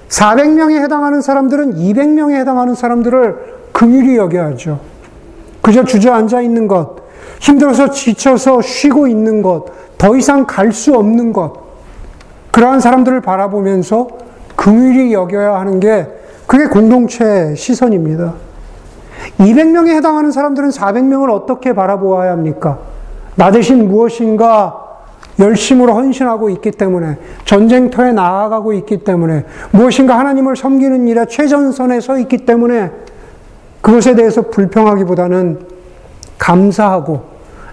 400명에 0.09 0.83
해당하는 0.83 1.21
사람들은 1.21 1.75
200명에 1.75 2.37
해당하는 2.37 2.75
사람들을 2.75 3.37
긍휼히 3.73 4.17
여겨야죠. 4.17 4.79
그저 5.61 5.85
주저앉아 5.85 6.41
있는 6.41 6.69
것, 6.69 7.08
힘들어서 7.41 7.91
지쳐서 7.91 8.63
쉬고 8.63 9.07
있는 9.07 9.43
것, 9.43 9.67
더 9.97 10.17
이상 10.17 10.47
갈 10.47 10.73
수 10.73 10.95
없는 10.95 11.33
것, 11.33 11.53
그러한 12.51 12.81
사람들을 12.81 13.21
바라보면서 13.21 14.09
긍휼히 14.57 15.13
여겨야 15.13 15.55
하는 15.61 15.81
게 15.81 16.07
그게 16.47 16.67
공동체 16.67 17.55
시선입니다. 17.55 18.35
200명에 19.39 19.91
해당하는 19.91 20.31
사람들은 20.33 20.71
400명을 20.71 21.31
어떻게 21.31 21.73
바라보아야 21.73 22.33
합니까? 22.33 22.79
나 23.37 23.51
대신 23.51 23.89
무엇인가 23.89 24.85
열심으로 25.39 25.95
헌신하고 25.95 26.51
있기 26.51 26.73
때문에 26.73 27.17
전쟁터에 27.45 28.13
나아가고 28.13 28.73
있기 28.73 29.05
때문에 29.05 29.45
무엇인가 29.71 30.19
하나님을 30.19 30.57
섬기는 30.57 31.07
일에 31.07 31.27
최전선에 31.27 32.01
서 32.01 32.19
있기 32.19 32.39
때문에 32.39 32.91
그것에 33.81 34.17
대해서 34.17 34.43
불평하기보다는 34.43 35.78
감사하고 36.49 37.21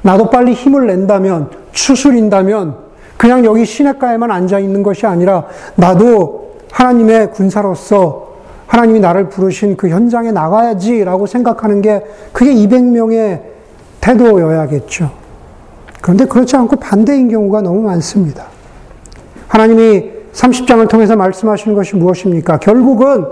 나도 0.02 0.30
빨리 0.30 0.54
힘을 0.54 0.86
낸다면, 0.86 1.50
추술인다면, 1.72 2.76
그냥 3.18 3.46
여기 3.46 3.66
시냇가에만 3.66 4.30
앉아 4.30 4.60
있는 4.60 4.84
것이 4.84 5.08
아니라, 5.08 5.46
나도 5.76 6.58
하나님의 6.72 7.32
군사로서 7.32 8.36
하나님이 8.68 9.00
나를 9.00 9.30
부르신 9.30 9.78
그 9.78 9.90
현장에 9.90 10.32
나가야지라고 10.32 11.26
생각하는 11.26 11.82
게 11.82 12.04
그게 12.34 12.54
200명의 12.54 13.42
태도여야겠죠. 14.02 15.10
그런데 16.02 16.26
그렇지 16.26 16.56
않고 16.56 16.76
반대인 16.76 17.30
경우가 17.30 17.62
너무 17.62 17.82
많습니다. 17.82 18.46
하나님이 19.48 20.12
30장을 20.34 20.88
통해서 20.90 21.16
말씀하시는 21.16 21.76
것이 21.76 21.96
무엇입니까? 21.96 22.58
결국은, 22.60 23.26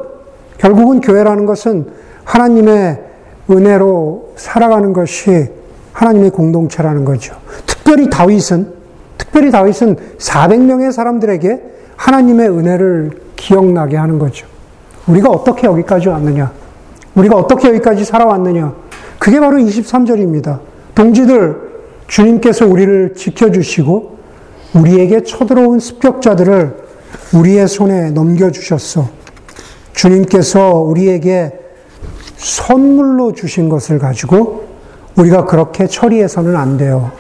결국은 0.58 1.02
교회라는 1.02 1.46
것은 1.46 1.88
하나님의 2.24 3.13
은혜로 3.50 4.34
살아가는 4.36 4.94
것이 4.94 5.50
하나님의 5.92 6.32
공동체라는 6.32 7.06
거죠. 7.06 7.36
특별히 7.66 8.10
다윗은, 8.10 8.68
특별히 9.18 9.52
다윗은 9.52 9.98
400명의 10.18 10.92
사람들에게 10.92 11.62
하나님의 11.96 12.50
은혜를 12.50 13.12
기억나게 13.36 13.98
하는 13.98 14.20
거죠. 14.20 14.48
우리가 15.08 15.30
어떻게 15.30 15.68
여기까지 15.68 16.10
왔느냐? 16.10 16.52
우리가 17.16 17.36
어떻게 17.36 17.70
여기까지 17.70 18.06
살아왔느냐? 18.06 18.74
그게 19.20 19.40
바로 19.40 19.58
23절입니다. 19.58 20.60
동지들, 20.96 21.74
주님께서 22.08 22.66
우리를 22.66 23.14
지켜 23.16 23.52
주시고, 23.52 24.18
우리에게 24.74 25.24
쳐들어온 25.24 25.80
습격자들을 25.80 26.76
우리의 27.36 27.68
손에 27.68 28.12
넘겨 28.12 28.52
주셨어. 28.52 29.10
주님께서 29.94 30.80
우리에게 30.80 31.63
선물로 32.44 33.32
주신 33.32 33.70
것을 33.70 34.00
가지고 34.00 34.66
우리가 35.16 35.46
그렇게 35.46 35.88
처리해서는 35.88 36.56
안 36.56 36.78
돼요. 36.78 37.12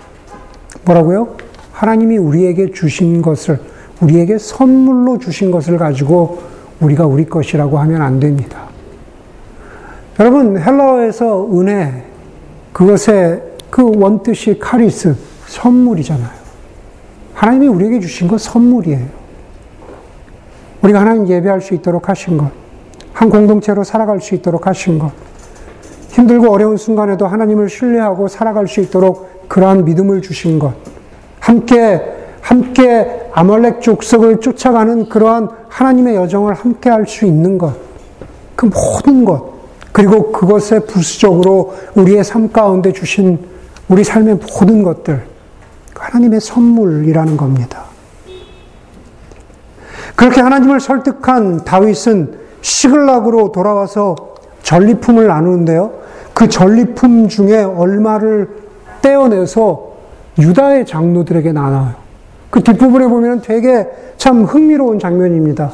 뭐라고요? 0.83 1.37
하나님이 1.71 2.17
우리에게 2.17 2.71
주신 2.71 3.21
것을, 3.21 3.59
우리에게 4.01 4.37
선물로 4.37 5.19
주신 5.19 5.49
것을 5.49 5.77
가지고 5.77 6.41
우리가 6.81 7.05
우리 7.05 7.25
것이라고 7.25 7.79
하면 7.79 8.01
안 8.01 8.19
됩니다. 8.19 8.63
여러분, 10.19 10.59
헬라어에서 10.59 11.47
은혜, 11.53 12.03
그것의 12.73 13.41
그 13.69 13.91
원뜻이 13.95 14.59
카리스, 14.59 15.15
선물이잖아요. 15.47 16.43
하나님이 17.33 17.67
우리에게 17.67 17.99
주신 17.99 18.27
것 18.27 18.41
선물이에요. 18.41 19.07
우리가 20.81 20.99
하나님 20.99 21.27
예배할 21.29 21.61
수 21.61 21.73
있도록 21.73 22.09
하신 22.09 22.37
것, 22.37 22.62
한 23.13 23.29
공동체로 23.29 23.83
살아갈 23.83 24.19
수 24.19 24.35
있도록 24.35 24.67
하신 24.67 24.99
것, 24.99 25.11
힘들고 26.09 26.51
어려운 26.51 26.77
순간에도 26.77 27.27
하나님을 27.27 27.69
신뢰하고 27.69 28.27
살아갈 28.27 28.67
수 28.67 28.81
있도록 28.81 29.47
그러한 29.47 29.85
믿음을 29.85 30.21
주신 30.21 30.59
것, 30.59 30.73
함께 31.39 32.01
함께 32.41 33.29
아말렉 33.31 33.81
족속을 33.81 34.41
쫓아가는 34.41 35.07
그러한 35.07 35.49
하나님의 35.69 36.15
여정을 36.15 36.53
함께 36.53 36.89
할 36.89 37.07
수 37.07 37.25
있는 37.25 37.57
것, 37.57 37.73
그 38.55 38.65
모든 38.65 39.23
것, 39.25 39.53
그리고 39.91 40.31
그것에 40.31 40.79
부수적으로 40.79 41.73
우리의 41.95 42.23
삶 42.23 42.51
가운데 42.51 42.91
주신 42.91 43.39
우리 43.87 44.03
삶의 44.03 44.35
모든 44.35 44.83
것들, 44.83 45.23
하나님의 45.95 46.41
선물이라는 46.41 47.37
겁니다. 47.37 47.85
그렇게 50.15 50.41
하나님을 50.41 50.79
설득한 50.79 51.63
다윗은 51.63 52.42
시글락으로 52.63 53.51
돌아와서 53.51 54.15
전리품을 54.63 55.27
나누는데요. 55.27 55.91
그 56.33 56.49
전리품 56.49 57.27
중에 57.27 57.61
얼마를 57.61 58.49
떼어내서 59.01 59.91
유다의 60.39 60.87
장로들에게 60.87 61.51
나눠요. 61.51 61.93
그 62.49 62.63
뒷부분에 62.63 63.07
보면 63.07 63.41
되게 63.41 63.87
참 64.17 64.43
흥미로운 64.43 64.97
장면입니다. 64.97 65.71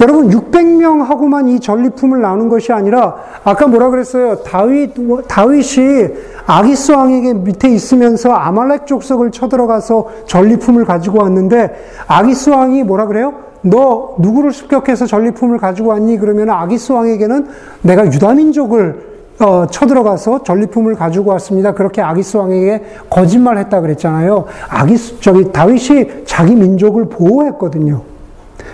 여러분 0.00 0.30
600명하고만 0.30 1.48
이 1.48 1.60
전리품을 1.60 2.20
나눈 2.20 2.48
것이 2.48 2.72
아니라 2.72 3.16
아까 3.44 3.66
뭐라 3.66 3.90
그랬어요? 3.90 4.36
다윗 4.42 4.94
다윗이 5.26 6.08
아기스 6.46 6.92
왕에게 6.92 7.34
밑에 7.34 7.68
있으면서 7.68 8.32
아말렉 8.32 8.86
족속을 8.86 9.30
쳐들어가서 9.30 10.08
전리품을 10.26 10.84
가지고 10.84 11.22
왔는데 11.22 11.74
아기스 12.06 12.50
왕이 12.50 12.84
뭐라 12.84 13.06
그래요? 13.06 13.34
너 13.62 14.14
누구를 14.18 14.52
습격해서 14.52 15.06
전리품을 15.06 15.58
가지고 15.58 15.90
왔니? 15.90 16.18
그러면 16.18 16.50
아기스 16.50 16.92
왕에게는 16.92 17.48
내가 17.82 18.06
유다 18.06 18.34
민족을 18.34 19.08
어, 19.40 19.66
쳐들어가서 19.70 20.42
전리품을 20.42 20.94
가지고 20.96 21.30
왔습니다. 21.32 21.72
그렇게 21.72 22.02
아기스 22.02 22.36
왕에게 22.38 22.82
거짓말했다 23.08 23.80
그랬잖아요. 23.80 24.46
아기스 24.68 25.20
저기 25.20 25.52
다윗이 25.52 26.24
자기 26.24 26.54
민족을 26.54 27.08
보호했거든요. 27.08 28.02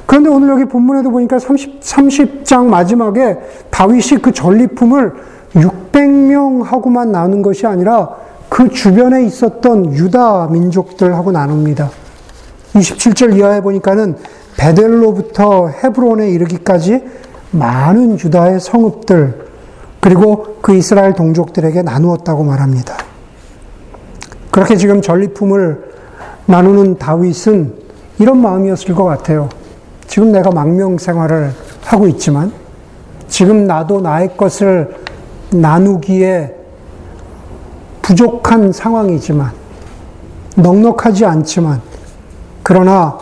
그런데 0.07 0.29
오늘 0.29 0.49
여기 0.49 0.65
본문에도 0.65 1.11
보니까 1.11 1.39
30, 1.39 1.81
30장 1.81 2.67
마지막에 2.67 3.39
다윗이 3.71 4.21
그 4.23 4.33
전리품을 4.33 5.13
600명하고만 5.55 7.09
나눈 7.09 7.43
것이 7.43 7.67
아니라 7.67 8.11
그 8.49 8.69
주변에 8.69 9.25
있었던 9.25 9.95
유다 9.95 10.49
민족들하고 10.49 11.33
나눕니다. 11.33 11.91
27절 12.75 13.37
이하에 13.37 13.61
보니까는 13.61 14.17
베델로부터 14.57 15.69
헤브론에 15.69 16.31
이르기까지 16.31 17.03
많은 17.51 18.19
유다의 18.19 18.61
성읍들, 18.61 19.45
그리고 20.01 20.57
그 20.61 20.75
이스라엘 20.75 21.15
동족들에게 21.15 21.83
나누었다고 21.83 22.45
말합니다. 22.45 22.97
그렇게 24.51 24.77
지금 24.77 25.01
전리품을 25.01 25.95
나누는 26.47 26.99
다윗은 26.99 27.75
이런 28.19 28.41
마음이었을 28.41 28.95
것 28.95 29.05
같아요. 29.05 29.49
지금 30.15 30.31
내가 30.31 30.53
망명 30.53 30.97
생활을 30.97 31.51
하고 31.87 32.07
있지만, 32.07 32.53
지금 33.27 33.67
나도 33.67 34.01
나의 34.01 34.37
것을 34.37 34.95
나누기에 35.51 36.55
부족한 38.01 38.71
상황이지만, 38.71 39.51
넉넉하지 40.55 41.25
않지만, 41.25 41.81
그러나 42.63 43.19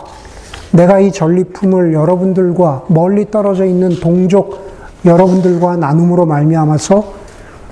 내가 0.71 0.99
이 0.99 1.11
전리품을 1.11 1.93
여러분들과 1.93 2.83
멀리 2.89 3.31
떨어져 3.31 3.65
있는 3.65 3.99
동족 3.99 4.69
여러분들과 5.03 5.77
나눔으로 5.77 6.27
말미암아서 6.27 7.11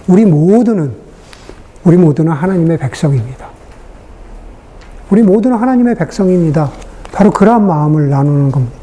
우리 0.07 0.25
모두는 0.25 0.93
우리 1.83 1.95
모두는 1.95 2.31
하나님의 2.31 2.79
백성입니다. 2.79 3.45
우리 5.11 5.21
모두는 5.21 5.57
하나님의 5.57 5.93
백성입니다. 5.93 6.71
바로 7.11 7.29
그러한 7.29 7.67
마음을 7.67 8.09
나누는 8.09 8.51
겁니다. 8.51 8.80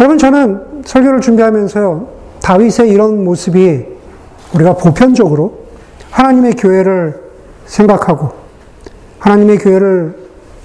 여러분 0.00 0.18
저는 0.18 0.82
설교를 0.84 1.20
준비하면서요. 1.20 2.08
다윗의 2.42 2.90
이런 2.90 3.24
모습이 3.24 3.86
우리가 4.54 4.74
보편적으로 4.74 5.64
하나님의 6.10 6.54
교회를 6.54 7.22
생각하고 7.66 8.30
하나님의 9.18 9.58
교회를 9.58 10.16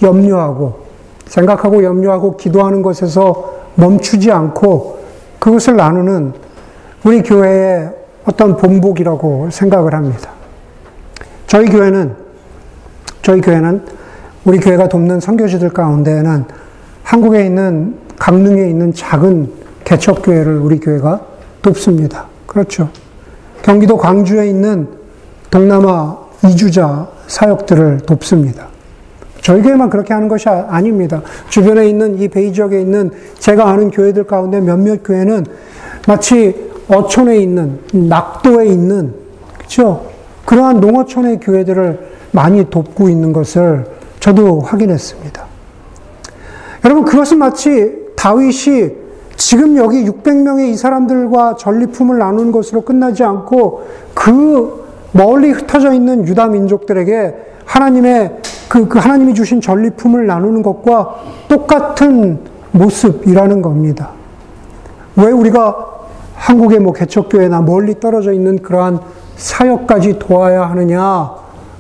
염려하고 0.02 0.88
생각하고 1.28 1.84
염려하고 1.84 2.38
기도하는 2.38 2.82
것에서 2.82 3.54
멈추지 3.76 4.32
않고 4.32 5.00
그것을 5.40 5.76
나누는 5.78 6.34
우리 7.04 7.22
교회의 7.22 7.92
어떤 8.26 8.58
본복이라고 8.58 9.50
생각을 9.52 9.94
합니다. 9.94 10.32
저희 11.48 11.68
교회는 11.68 12.16
저희 13.22 13.42
교회는 13.42 13.86
우리 14.44 14.60
교회가 14.60 14.90
돕는 14.90 15.20
선교지들 15.20 15.70
가운데는 15.70 16.46
한국에 17.04 17.46
있는 17.46 17.96
강릉에 18.20 18.70
있는 18.70 18.94
작은 18.94 19.52
개척 19.86 20.22
교회를 20.22 20.58
우리 20.58 20.80
교회가 20.80 21.22
돕습니다. 21.62 22.28
그렇죠. 22.46 22.90
경기도 23.64 23.98
광주에 23.98 24.48
있는 24.48 24.88
동남아 25.50 26.18
이주자 26.46 27.08
사역들을 27.28 28.02
돕습니다. 28.06 28.68
저희 29.42 29.62
교회만 29.62 29.90
그렇게 29.90 30.14
하는 30.14 30.28
것이 30.28 30.48
아, 30.50 30.80
닙니다 30.82 31.22
주변에 31.50 31.88
있는 31.88 32.20
이 32.20 32.28
베이 32.28 32.54
지역에 32.54 32.80
있는 32.82 33.10
제가 33.40 33.70
아는 33.70 33.90
교회들 33.90 34.26
가운데 34.26 34.60
몇몇 34.60 35.02
교회는 35.04 35.46
마치 36.08 36.70
어촌에 36.88 37.38
있는 37.38 37.80
낙도에 37.92 38.68
있는 38.68 39.14
그렇죠? 39.58 40.08
그러한 40.46 40.80
농어촌의 40.80 41.40
교회들을 41.40 42.10
많이 42.32 42.70
돕고 42.70 43.10
있는 43.10 43.32
것을 43.34 43.86
저도 44.20 44.62
확인했습니다. 44.62 45.46
여러분 46.86 47.06
그것은 47.06 47.38
마치 47.40 48.09
다윗이 48.20 48.92
지금 49.38 49.78
여기 49.78 50.04
600명의 50.04 50.68
이 50.68 50.76
사람들과 50.76 51.56
전리품을 51.56 52.18
나누는 52.18 52.52
것으로 52.52 52.82
끝나지 52.82 53.24
않고 53.24 53.84
그 54.14 54.84
멀리 55.14 55.52
흩어져 55.52 55.94
있는 55.94 56.28
유다 56.28 56.48
민족들에게 56.48 57.36
하나님의 57.64 58.42
그, 58.68 58.90
그 58.90 59.00
하나님이 59.00 59.34
주신 59.34 59.62
전리품을 59.62 60.28
나누는 60.28 60.62
것과 60.64 61.16
똑같은 61.48 62.40
모습이라는 62.72 63.62
겁니다. 63.62 64.10
왜 65.16 65.32
우리가 65.32 65.88
한국의 66.36 66.80
뭐 66.80 66.92
개척교회나 66.92 67.62
멀리 67.62 68.02
떨어져 68.02 68.34
있는 68.34 68.62
그러한 68.62 69.00
사역까지 69.38 70.20
도와야 70.20 70.70
하느냐? 70.70 71.36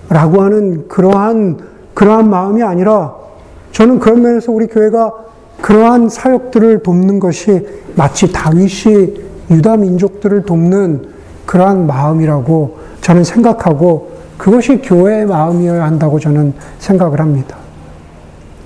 라고 0.07 0.41
하는 0.41 0.87
그러한, 0.87 1.59
그러한 1.93 2.29
마음이 2.29 2.63
아니라 2.63 3.13
저는 3.73 3.99
그런 3.99 4.21
면에서 4.21 4.53
우리 4.53 4.67
교회가 4.67 5.28
그러한 5.62 6.10
사역들을 6.10 6.84
돕는 6.84 7.20
것이 7.20 7.68
마치 7.95 8.32
다윗이 8.32 9.30
유다 9.51 9.78
민족들을 9.78 10.43
돕는 10.43 11.10
그러한 11.45 11.88
마음이라고 11.88 12.78
저는 13.01 13.24
생각하고 13.24 14.12
그것이 14.38 14.78
교회의 14.78 15.26
마음이어야 15.26 15.84
한다고 15.84 16.20
저는 16.20 16.53
생각을 16.78 17.20
합니다. 17.20 17.57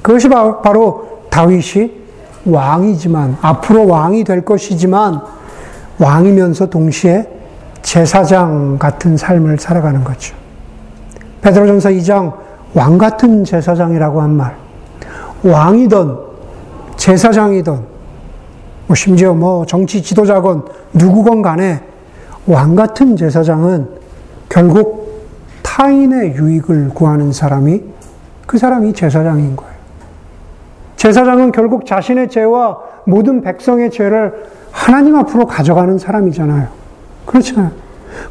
그것이 0.01 0.29
바로 0.29 1.23
다윗이 1.29 2.03
왕이지만, 2.45 3.37
앞으로 3.41 3.87
왕이 3.87 4.23
될 4.25 4.43
것이지만, 4.43 5.21
왕이면서 5.97 6.69
동시에 6.69 7.27
제사장 7.81 8.77
같은 8.77 9.17
삶을 9.17 9.57
살아가는 9.57 10.03
거죠. 10.03 10.35
베드로전서 11.41 11.89
2장 11.89 12.33
왕 12.73 12.97
같은 12.97 13.43
제사장이라고 13.43 14.21
한 14.21 14.31
말. 14.31 14.55
왕이던 15.43 16.32
제사장이던 16.97 17.85
뭐 18.87 18.95
심지어 18.95 19.33
뭐 19.33 19.65
정치 19.65 20.01
지도자건 20.01 20.65
누구건 20.93 21.41
간에 21.41 21.81
왕 22.45 22.75
같은 22.75 23.15
제사장은 23.15 23.87
결국 24.49 25.27
타인의 25.61 26.35
유익을 26.35 26.89
구하는 26.89 27.31
사람이 27.31 27.81
그 28.45 28.57
사람이 28.57 28.93
제사장인 28.93 29.55
거예요. 29.55 29.73
제사장은 30.97 31.51
결국 31.51 31.85
자신의 31.85 32.29
죄와 32.29 32.77
모든 33.05 33.41
백성의 33.41 33.91
죄를 33.91 34.45
하나님 34.71 35.15
앞으로 35.15 35.45
가져가는 35.45 35.97
사람이잖아요. 35.97 36.67
그렇잖아요. 37.25 37.71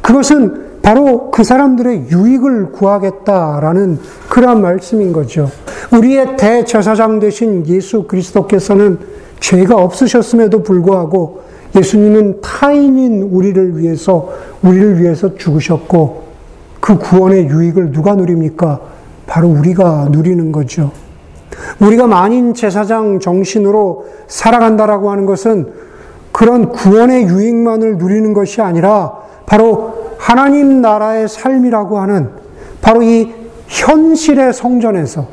그것은 0.01 0.62
바로 0.83 1.31
그 1.31 1.45
사람들의 1.45 2.09
유익을 2.11 2.73
구하겠다라는 2.73 3.99
그러한 4.27 4.61
말씀인 4.61 5.13
거죠. 5.13 5.49
우리의 5.95 6.35
대제사장 6.35 7.19
되신 7.19 7.65
예수 7.67 8.03
그리스도께서는 8.03 8.99
죄가 9.39 9.75
없으셨음에도 9.75 10.61
불구하고 10.61 11.41
예수님은 11.75 12.41
타인인 12.41 13.23
우리를 13.23 13.79
위해서 13.79 14.29
우리를 14.61 15.01
위해서 15.01 15.35
죽으셨고 15.35 16.23
그 16.81 16.97
구원의 16.97 17.47
유익을 17.47 17.93
누가 17.93 18.13
누립니까? 18.15 18.81
바로 19.25 19.47
우리가 19.47 20.09
누리는 20.11 20.51
거죠. 20.51 20.91
우리가 21.79 22.07
만인 22.07 22.53
제사장 22.53 23.21
정신으로 23.21 24.05
살아간다라고 24.27 25.11
하는 25.11 25.25
것은 25.25 25.71
그런 26.33 26.69
구원의 26.69 27.23
유익만을 27.23 27.97
누리는 27.97 28.33
것이 28.33 28.61
아니라 28.61 29.13
바로 29.45 30.02
하나님 30.23 30.81
나라의 30.81 31.27
삶이라고 31.27 31.99
하는 31.99 32.29
바로 32.81 33.03
이 33.03 33.29
현실의 33.67 34.53
성전에서 34.53 35.27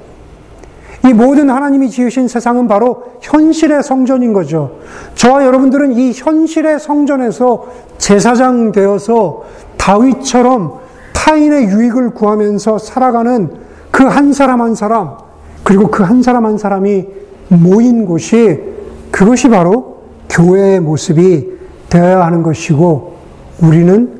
이 1.06 1.12
모든 1.12 1.48
하나님이 1.48 1.90
지으신 1.90 2.26
세상은 2.26 2.66
바로 2.66 3.04
현실의 3.20 3.84
성전인 3.84 4.32
거죠. 4.32 4.78
저와 5.14 5.46
여러분들은 5.46 5.92
이 5.92 6.12
현실의 6.12 6.80
성전에서 6.80 7.66
제사장 7.98 8.72
되어서 8.72 9.44
다윗처럼 9.76 10.80
타인의 11.14 11.66
유익을 11.66 12.10
구하면서 12.10 12.78
살아가는 12.78 13.48
그 13.92 14.02
한 14.04 14.32
사람 14.32 14.60
한 14.60 14.74
사람, 14.74 15.18
그리고 15.62 15.86
그 15.88 16.02
한 16.02 16.20
사람 16.22 16.46
한 16.46 16.58
사람이 16.58 17.06
모인 17.48 18.06
곳이 18.06 18.60
그것이 19.12 19.48
바로 19.50 20.02
교회의 20.28 20.80
모습이 20.80 21.48
되어야 21.88 22.24
하는 22.26 22.42
것이고 22.42 23.14
우리는 23.62 24.19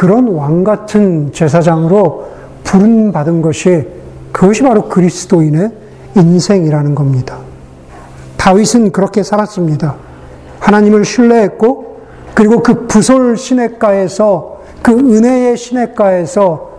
그런 0.00 0.28
왕 0.28 0.64
같은 0.64 1.30
제사장으로 1.30 2.26
부름받은 2.64 3.42
것이 3.42 3.86
그것이 4.32 4.62
바로 4.62 4.88
그리스도인의 4.88 5.70
인생이라는 6.16 6.94
겁니다. 6.94 7.36
다윗은 8.38 8.92
그렇게 8.92 9.22
살았습니다. 9.22 9.96
하나님을 10.58 11.04
신뢰했고 11.04 12.00
그리고 12.32 12.62
그 12.62 12.86
부솔 12.86 13.36
시냇가에서 13.36 14.62
그 14.80 14.92
은혜의 14.92 15.58
시냇가에서 15.58 16.70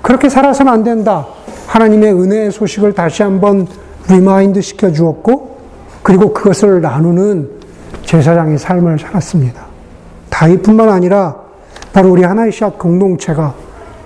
그렇게 0.00 0.30
살아서는 0.30 0.72
안 0.72 0.82
된다. 0.82 1.26
하나님의 1.66 2.14
은혜의 2.14 2.50
소식을 2.50 2.94
다시 2.94 3.22
한번 3.22 3.66
remind 4.08 4.62
시켜 4.62 4.90
주었고 4.90 5.58
그리고 6.02 6.32
그것을 6.32 6.80
나누는 6.80 7.46
제사장의 8.06 8.56
삶을 8.56 8.98
살았습니다. 9.00 9.66
다윗뿐만 10.30 10.88
아니라 10.88 11.39
바로 11.92 12.10
우리 12.10 12.22
하나의 12.22 12.52
씨앗 12.52 12.78
공동체가 12.78 13.54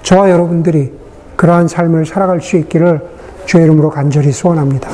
저와 0.03 0.31
여러분들이 0.31 0.93
그러한 1.37 1.69
삶을 1.69 2.07
살아갈 2.07 2.41
수 2.41 2.57
있기를 2.57 3.01
주의 3.45 3.65
이름으로 3.65 3.91
간절히 3.91 4.33
소원합니다. 4.33 4.89